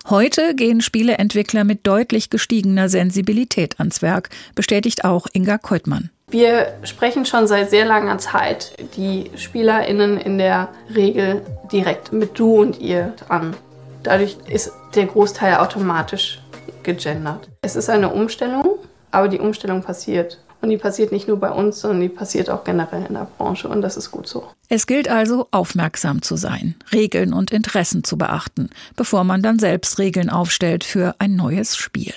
Heute 0.09 0.55
gehen 0.55 0.81
Spieleentwickler 0.81 1.65
mit 1.65 1.87
deutlich 1.87 2.31
gestiegener 2.31 2.89
Sensibilität 2.89 3.79
ans 3.79 4.03
Werk, 4.03 4.31
bestätigt 4.55 5.05
auch 5.05 5.27
Inga 5.33 5.59
Keutmann. 5.59 6.11
Wir 6.31 6.75
sprechen 6.85 7.25
schon 7.25 7.47
seit 7.47 7.71
sehr 7.71 7.87
langer 7.87 8.19
Zeit 8.19 8.75
die 8.97 9.31
SpielerInnen 9.37 10.19
in 10.19 10.37
der 10.37 10.69
Regel 10.95 11.43
direkt 11.73 12.13
mit 12.13 12.39
du 12.39 12.61
und 12.61 12.81
ihr 12.81 13.15
an. 13.29 13.57
Dadurch 14.03 14.37
ist 14.47 14.73
der 14.95 15.07
Großteil 15.07 15.57
automatisch 15.57 16.41
gegendert. 16.83 17.49
Es 17.63 17.77
ist 17.77 17.89
eine 17.89 18.11
Umstellung, 18.11 18.79
aber 19.11 19.29
die 19.29 19.39
Umstellung 19.39 19.83
passiert. 19.83 20.39
Und 20.61 20.71
die 20.71 20.77
passiert 20.77 21.13
nicht 21.13 21.29
nur 21.29 21.39
bei 21.39 21.51
uns, 21.51 21.81
sondern 21.81 22.01
die 22.01 22.09
passiert 22.09 22.51
auch 22.51 22.65
generell 22.65 23.07
in 23.07 23.15
der 23.15 23.29
Branche 23.39 23.69
und 23.69 23.81
das 23.81 23.97
ist 23.97 24.11
gut 24.11 24.27
so. 24.27 24.45
Es 24.69 24.87
gilt 24.87 25.09
also, 25.09 25.47
aufmerksam 25.53 26.21
zu 26.21 26.37
sein, 26.37 26.75
Regeln 26.93 27.33
und 27.33 27.53
Interessen 27.53 28.03
zu 28.03 28.19
beachten, 28.19 28.71
bevor 28.97 29.23
man 29.23 29.43
dann 29.43 29.59
selbst 29.59 29.99
Regeln 29.99 30.31
aufstellt 30.31 30.83
für 30.83 31.15
ein 31.21 31.37
neues 31.37 31.77
Spiel. 31.77 32.13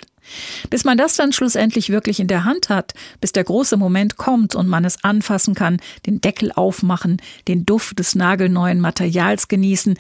Bis 0.70 0.86
man 0.86 0.98
das 0.98 1.16
dann 1.16 1.34
schlussendlich 1.34 1.90
wirklich 1.90 2.20
in 2.20 2.28
der 2.28 2.46
Hand 2.46 2.70
hat, 2.70 2.94
bis 3.20 3.32
der 3.32 3.44
große 3.44 3.78
Moment 3.78 4.18
kommt 4.18 4.56
und 4.56 4.68
man 4.68 4.86
es 4.86 5.04
anfassen 5.04 5.56
kann, 5.56 5.78
den 6.06 6.22
Deckel 6.22 6.52
aufmachen, 6.54 7.22
den 7.48 7.66
Duft 7.66 8.00
des 8.00 8.16
nagelneuen 8.16 8.80
Materials 8.80 9.48
genießen, 9.50 9.98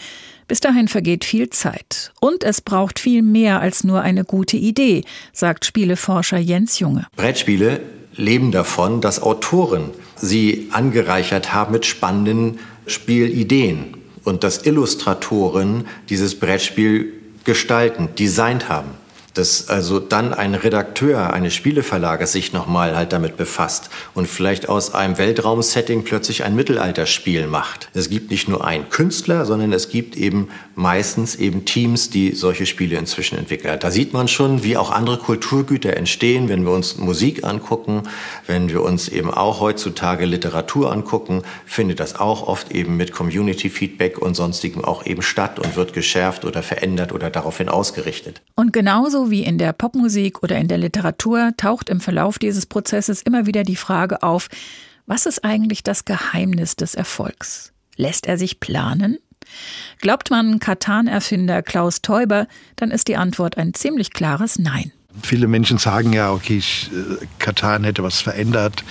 bis 0.47 0.59
dahin 0.59 0.87
vergeht 0.87 1.25
viel 1.25 1.49
Zeit. 1.49 2.11
Und 2.19 2.43
es 2.43 2.61
braucht 2.61 2.99
viel 2.99 3.21
mehr 3.21 3.59
als 3.59 3.83
nur 3.83 4.01
eine 4.01 4.23
gute 4.23 4.57
Idee, 4.57 5.03
sagt 5.33 5.65
Spieleforscher 5.65 6.37
Jens 6.37 6.79
Junge. 6.79 7.07
Brettspiele 7.15 7.81
leben 8.15 8.51
davon, 8.51 9.01
dass 9.01 9.21
Autoren 9.21 9.91
sie 10.15 10.69
angereichert 10.71 11.53
haben 11.53 11.71
mit 11.71 11.85
spannenden 11.85 12.59
Spielideen 12.85 13.97
und 14.23 14.43
dass 14.43 14.65
Illustratoren 14.65 15.85
dieses 16.09 16.39
Brettspiel 16.39 17.13
gestalten, 17.43 18.09
designt 18.17 18.69
haben 18.69 19.00
dass 19.33 19.69
also 19.69 19.99
dann 19.99 20.33
ein 20.33 20.55
Redakteur 20.55 21.33
eines 21.33 21.53
Spieleverlages 21.53 22.31
sich 22.31 22.53
nochmal 22.53 22.95
halt 22.95 23.13
damit 23.13 23.37
befasst 23.37 23.89
und 24.13 24.27
vielleicht 24.27 24.67
aus 24.67 24.93
einem 24.93 25.17
Weltraumsetting 25.17 26.03
plötzlich 26.03 26.43
ein 26.43 26.55
Mittelalterspiel 26.55 27.47
macht. 27.47 27.89
Es 27.93 28.09
gibt 28.09 28.31
nicht 28.31 28.47
nur 28.47 28.65
einen 28.65 28.89
Künstler, 28.89 29.45
sondern 29.45 29.73
es 29.73 29.89
gibt 29.89 30.15
eben 30.17 30.49
meistens 30.75 31.35
eben 31.35 31.65
Teams, 31.65 32.09
die 32.09 32.33
solche 32.33 32.65
Spiele 32.65 32.97
inzwischen 32.97 33.37
entwickeln. 33.37 33.77
Da 33.79 33.91
sieht 33.91 34.13
man 34.13 34.27
schon, 34.27 34.63
wie 34.63 34.77
auch 34.77 34.91
andere 34.91 35.17
Kulturgüter 35.17 35.95
entstehen, 35.95 36.49
wenn 36.49 36.65
wir 36.65 36.71
uns 36.71 36.97
Musik 36.97 37.43
angucken, 37.43 38.03
wenn 38.47 38.69
wir 38.69 38.81
uns 38.81 39.07
eben 39.07 39.31
auch 39.31 39.59
heutzutage 39.59 40.25
Literatur 40.25 40.91
angucken, 40.91 41.43
findet 41.65 41.99
das 41.99 42.19
auch 42.19 42.47
oft 42.47 42.71
eben 42.71 42.97
mit 42.97 43.13
Community 43.13 43.69
Feedback 43.69 44.17
und 44.17 44.35
sonstigem 44.35 44.83
auch 44.83 45.05
eben 45.05 45.21
statt 45.21 45.59
und 45.59 45.75
wird 45.75 45.93
geschärft 45.93 46.45
oder 46.45 46.63
verändert 46.63 47.11
oder 47.13 47.29
daraufhin 47.29 47.69
ausgerichtet. 47.69 48.41
Und 48.55 48.73
genauso 48.73 49.20
wie 49.29 49.43
in 49.43 49.57
der 49.57 49.73
Popmusik 49.73 50.41
oder 50.41 50.57
in 50.57 50.67
der 50.67 50.77
Literatur 50.77 51.51
taucht 51.57 51.89
im 51.89 51.99
Verlauf 51.99 52.39
dieses 52.39 52.65
Prozesses 52.65 53.21
immer 53.21 53.45
wieder 53.45 53.63
die 53.63 53.75
Frage 53.75 54.23
auf, 54.23 54.47
was 55.05 55.25
ist 55.25 55.43
eigentlich 55.43 55.83
das 55.83 56.05
Geheimnis 56.05 56.75
des 56.75 56.95
Erfolgs? 56.95 57.73
Lässt 57.97 58.25
er 58.27 58.37
sich 58.37 58.59
planen? 58.59 59.17
Glaubt 59.99 60.29
man 60.29 60.59
Katan-Erfinder 60.59 61.61
Klaus 61.61 62.01
Teuber, 62.01 62.47
dann 62.75 62.91
ist 62.91 63.07
die 63.07 63.17
Antwort 63.17 63.57
ein 63.57 63.73
ziemlich 63.73 64.11
klares 64.11 64.57
Nein. 64.57 64.91
Viele 65.23 65.47
Menschen 65.47 65.77
sagen 65.77 66.13
ja, 66.13 66.31
okay, 66.31 66.57
äh, 66.59 67.25
Katan 67.37 67.83
hätte 67.83 68.01
was 68.01 68.21
verändert, 68.21 68.85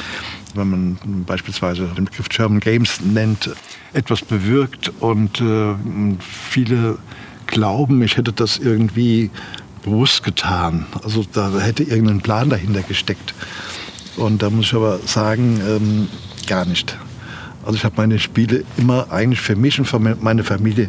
wenn 0.55 0.69
man 0.69 1.25
beispielsweise 1.25 1.87
den 1.97 2.05
Begriff 2.05 2.29
German 2.29 2.61
Games 2.61 3.01
nennt, 3.01 3.51
etwas 3.95 4.21
bewirkt 4.23 4.93
und 5.01 5.41
äh, 5.41 5.75
viele 6.21 6.99
glauben, 7.47 8.03
ich 8.03 8.17
hätte 8.17 8.33
das 8.33 8.59
irgendwie 8.59 9.31
bewusst 9.83 10.23
getan. 10.23 10.87
Also 11.03 11.25
da 11.33 11.59
hätte 11.59 11.83
irgendein 11.83 12.21
Plan 12.21 12.51
dahinter 12.51 12.83
gesteckt. 12.83 13.35
Und 14.17 14.43
da 14.43 14.51
muss 14.51 14.67
ich 14.67 14.75
aber 14.75 14.99
sagen, 15.07 15.61
ähm, 15.67 16.09
gar 16.47 16.65
nicht. 16.65 16.97
Also 17.65 17.77
ich 17.77 17.85
habe 17.85 17.95
meine 17.99 18.19
Spiele 18.19 18.65
immer 18.77 19.11
eigentlich 19.11 19.41
für 19.41 19.55
mich 19.55 19.79
und 19.79 19.85
für 19.85 19.99
meine 19.99 20.45
Familie 20.45 20.89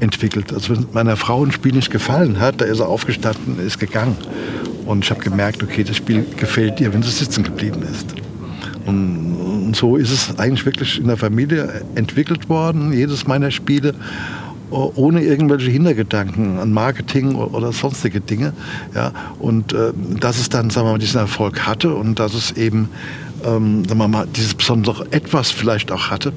entwickelt. 0.00 0.52
Also 0.52 0.76
wenn 0.76 0.86
meiner 0.92 1.16
Frau 1.16 1.44
ein 1.44 1.52
Spiel 1.52 1.72
nicht 1.72 1.90
gefallen 1.90 2.38
hat, 2.40 2.60
da 2.60 2.66
ist 2.66 2.80
er 2.80 2.88
aufgestanden, 2.88 3.58
ist 3.58 3.78
gegangen. 3.78 4.16
Und 4.84 5.04
ich 5.04 5.10
habe 5.10 5.20
gemerkt, 5.20 5.62
okay, 5.62 5.82
das 5.82 5.96
Spiel 5.96 6.26
gefällt 6.36 6.80
ihr, 6.80 6.92
wenn 6.92 7.02
sie 7.02 7.10
sitzen 7.10 7.42
geblieben 7.42 7.82
ist. 7.82 8.14
Und, 8.86 9.36
und 9.36 9.76
so 9.76 9.96
ist 9.96 10.10
es 10.10 10.38
eigentlich 10.38 10.66
wirklich 10.66 10.98
in 10.98 11.06
der 11.06 11.16
Familie 11.16 11.82
entwickelt 11.94 12.48
worden, 12.48 12.92
jedes 12.92 13.26
meiner 13.26 13.50
Spiele 13.50 13.94
ohne 14.70 15.22
irgendwelche 15.22 15.70
Hintergedanken 15.70 16.58
an 16.58 16.72
Marketing 16.72 17.34
oder 17.34 17.72
sonstige 17.72 18.20
Dinge. 18.20 18.52
Ja, 18.94 19.12
und 19.38 19.72
äh, 19.72 19.92
dass 20.20 20.38
es 20.38 20.48
dann 20.48 20.70
sagen 20.70 20.86
wir 20.86 20.92
mal, 20.92 20.98
diesen 20.98 21.20
Erfolg 21.20 21.66
hatte 21.66 21.94
und 21.94 22.18
dass 22.18 22.34
es 22.34 22.52
eben 22.52 22.88
ähm, 23.44 23.84
sagen 23.84 23.98
wir 23.98 24.08
mal, 24.08 24.26
dieses 24.26 24.54
besondere 24.54 25.06
Etwas 25.12 25.50
vielleicht 25.50 25.92
auch 25.92 26.10
hatte, 26.10 26.32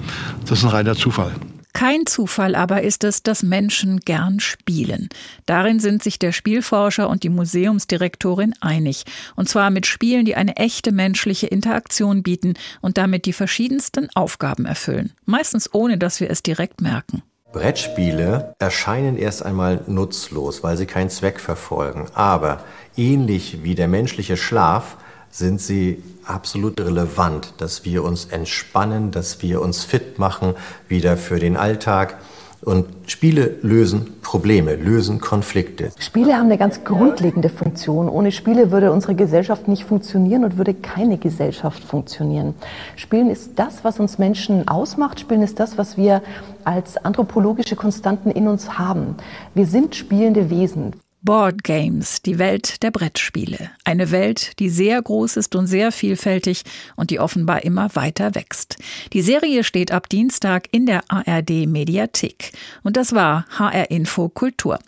das 0.48 0.60
ist 0.60 0.66
ein 0.66 0.70
reiner 0.70 0.96
Zufall. 0.96 1.34
Kein 1.74 2.06
Zufall 2.06 2.54
aber 2.54 2.84
ist 2.84 3.04
es, 3.04 3.24
dass 3.24 3.42
Menschen 3.42 4.00
gern 4.00 4.40
spielen. 4.40 5.10
Darin 5.48 5.80
sind 5.80 6.04
sich 6.04 6.20
der 6.20 6.32
Spielforscher 6.32 7.10
und 7.10 7.24
die 7.24 7.30
Museumsdirektorin 7.30 8.54
einig. 8.62 9.06
Und 9.36 9.50
zwar 9.50 9.72
mit 9.72 9.88
Spielen, 9.88 10.24
die 10.26 10.36
eine 10.36 10.56
echte 10.56 10.92
menschliche 10.92 11.48
Interaktion 11.48 12.22
bieten 12.22 12.54
und 12.82 13.00
damit 13.00 13.26
die 13.26 13.34
verschiedensten 13.34 14.08
Aufgaben 14.14 14.66
erfüllen. 14.66 15.14
Meistens 15.26 15.74
ohne, 15.74 15.98
dass 15.98 16.20
wir 16.20 16.30
es 16.30 16.44
direkt 16.44 16.80
merken. 16.80 17.24
Brettspiele 17.54 18.56
erscheinen 18.60 19.16
erst 19.18 19.46
einmal 19.46 19.82
nutzlos, 19.88 20.64
weil 20.64 20.76
sie 20.76 20.88
keinen 20.88 21.10
Zweck 21.10 21.40
verfolgen. 21.40 22.08
Aber 22.14 22.64
ähnlich 22.98 23.64
wie 23.64 23.76
der 23.76 23.88
menschliche 23.88 24.36
Schlaf 24.36 24.98
sind 25.30 25.62
sie 25.62 26.04
absolut 26.26 26.80
relevant, 26.82 27.54
dass 27.60 27.86
wir 27.86 28.04
uns 28.04 28.26
entspannen, 28.26 29.12
dass 29.12 29.42
wir 29.42 29.62
uns 29.62 29.84
fit 29.84 30.20
machen 30.20 30.56
wieder 30.88 31.16
für 31.16 31.40
den 31.40 31.56
Alltag. 31.56 32.18
Und 32.66 32.86
Spiele 33.08 33.56
lösen 33.62 34.14
Probleme, 34.22 34.76
lösen 34.76 35.20
Konflikte. 35.20 35.92
Spiele 36.00 36.36
haben 36.38 36.46
eine 36.46 36.58
ganz 36.58 36.84
grundlegende 36.84 37.50
Funktion. 37.50 38.10
Ohne 38.10 38.32
Spiele 38.32 38.72
würde 38.72 38.92
unsere 38.92 39.16
Gesellschaft 39.16 39.68
nicht 39.68 39.84
funktionieren 39.84 40.44
und 40.44 40.58
würde 40.58 40.74
keine 40.74 41.18
Gesellschaft 41.18 41.84
funktionieren. 41.84 42.56
Spielen 42.96 43.30
ist 43.30 43.52
das, 43.58 43.84
was 43.84 44.00
uns 44.00 44.18
Menschen 44.18 44.68
ausmacht. 44.68 45.20
Spielen 45.20 45.42
ist 45.42 45.60
das, 45.60 45.78
was 45.78 45.98
wir 45.98 46.22
als 46.64 46.98
anthropologische 46.98 47.76
Konstanten 47.76 48.32
in 48.32 48.48
uns 48.48 48.78
haben. 48.78 49.16
Wir 49.54 49.66
sind 49.66 49.96
spielende 49.96 50.50
Wesen. 50.50 50.94
Board 51.24 51.64
Games, 51.64 52.22
die 52.22 52.38
Welt 52.38 52.84
der 52.84 52.92
Brettspiele. 52.92 53.72
Eine 53.86 54.12
Welt, 54.12 54.60
die 54.60 54.70
sehr 54.70 55.02
groß 55.02 55.38
ist 55.38 55.56
und 55.56 55.68
sehr 55.68 55.94
vielfältig 55.94 56.64
und 56.98 57.12
die 57.12 57.20
offenbar 57.22 57.64
immer 57.64 57.96
weiter 57.96 58.36
wächst. 58.36 58.78
Die 59.14 59.22
Serie 59.22 59.64
steht 59.64 59.94
ab 59.94 60.10
Dienstag 60.10 60.68
in 60.72 60.86
der 60.86 61.04
ARD 61.08 61.66
Mediathek. 61.66 62.52
Und 62.84 62.98
das 62.98 63.14
war 63.14 63.46
HR 63.58 63.90
Info 63.90 64.28
Kultur. 64.28 64.80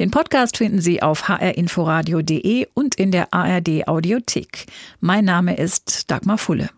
Den 0.00 0.10
Podcast 0.10 0.56
finden 0.56 0.80
Sie 0.80 1.00
auf 1.00 1.28
hrinforadio.de 1.28 2.66
und 2.74 2.96
in 2.96 3.12
der 3.12 3.32
ARD 3.32 3.86
Audiothek. 3.86 4.66
Mein 4.98 5.24
Name 5.24 5.56
ist 5.56 6.10
Dagmar 6.10 6.38
Fulle. 6.38 6.70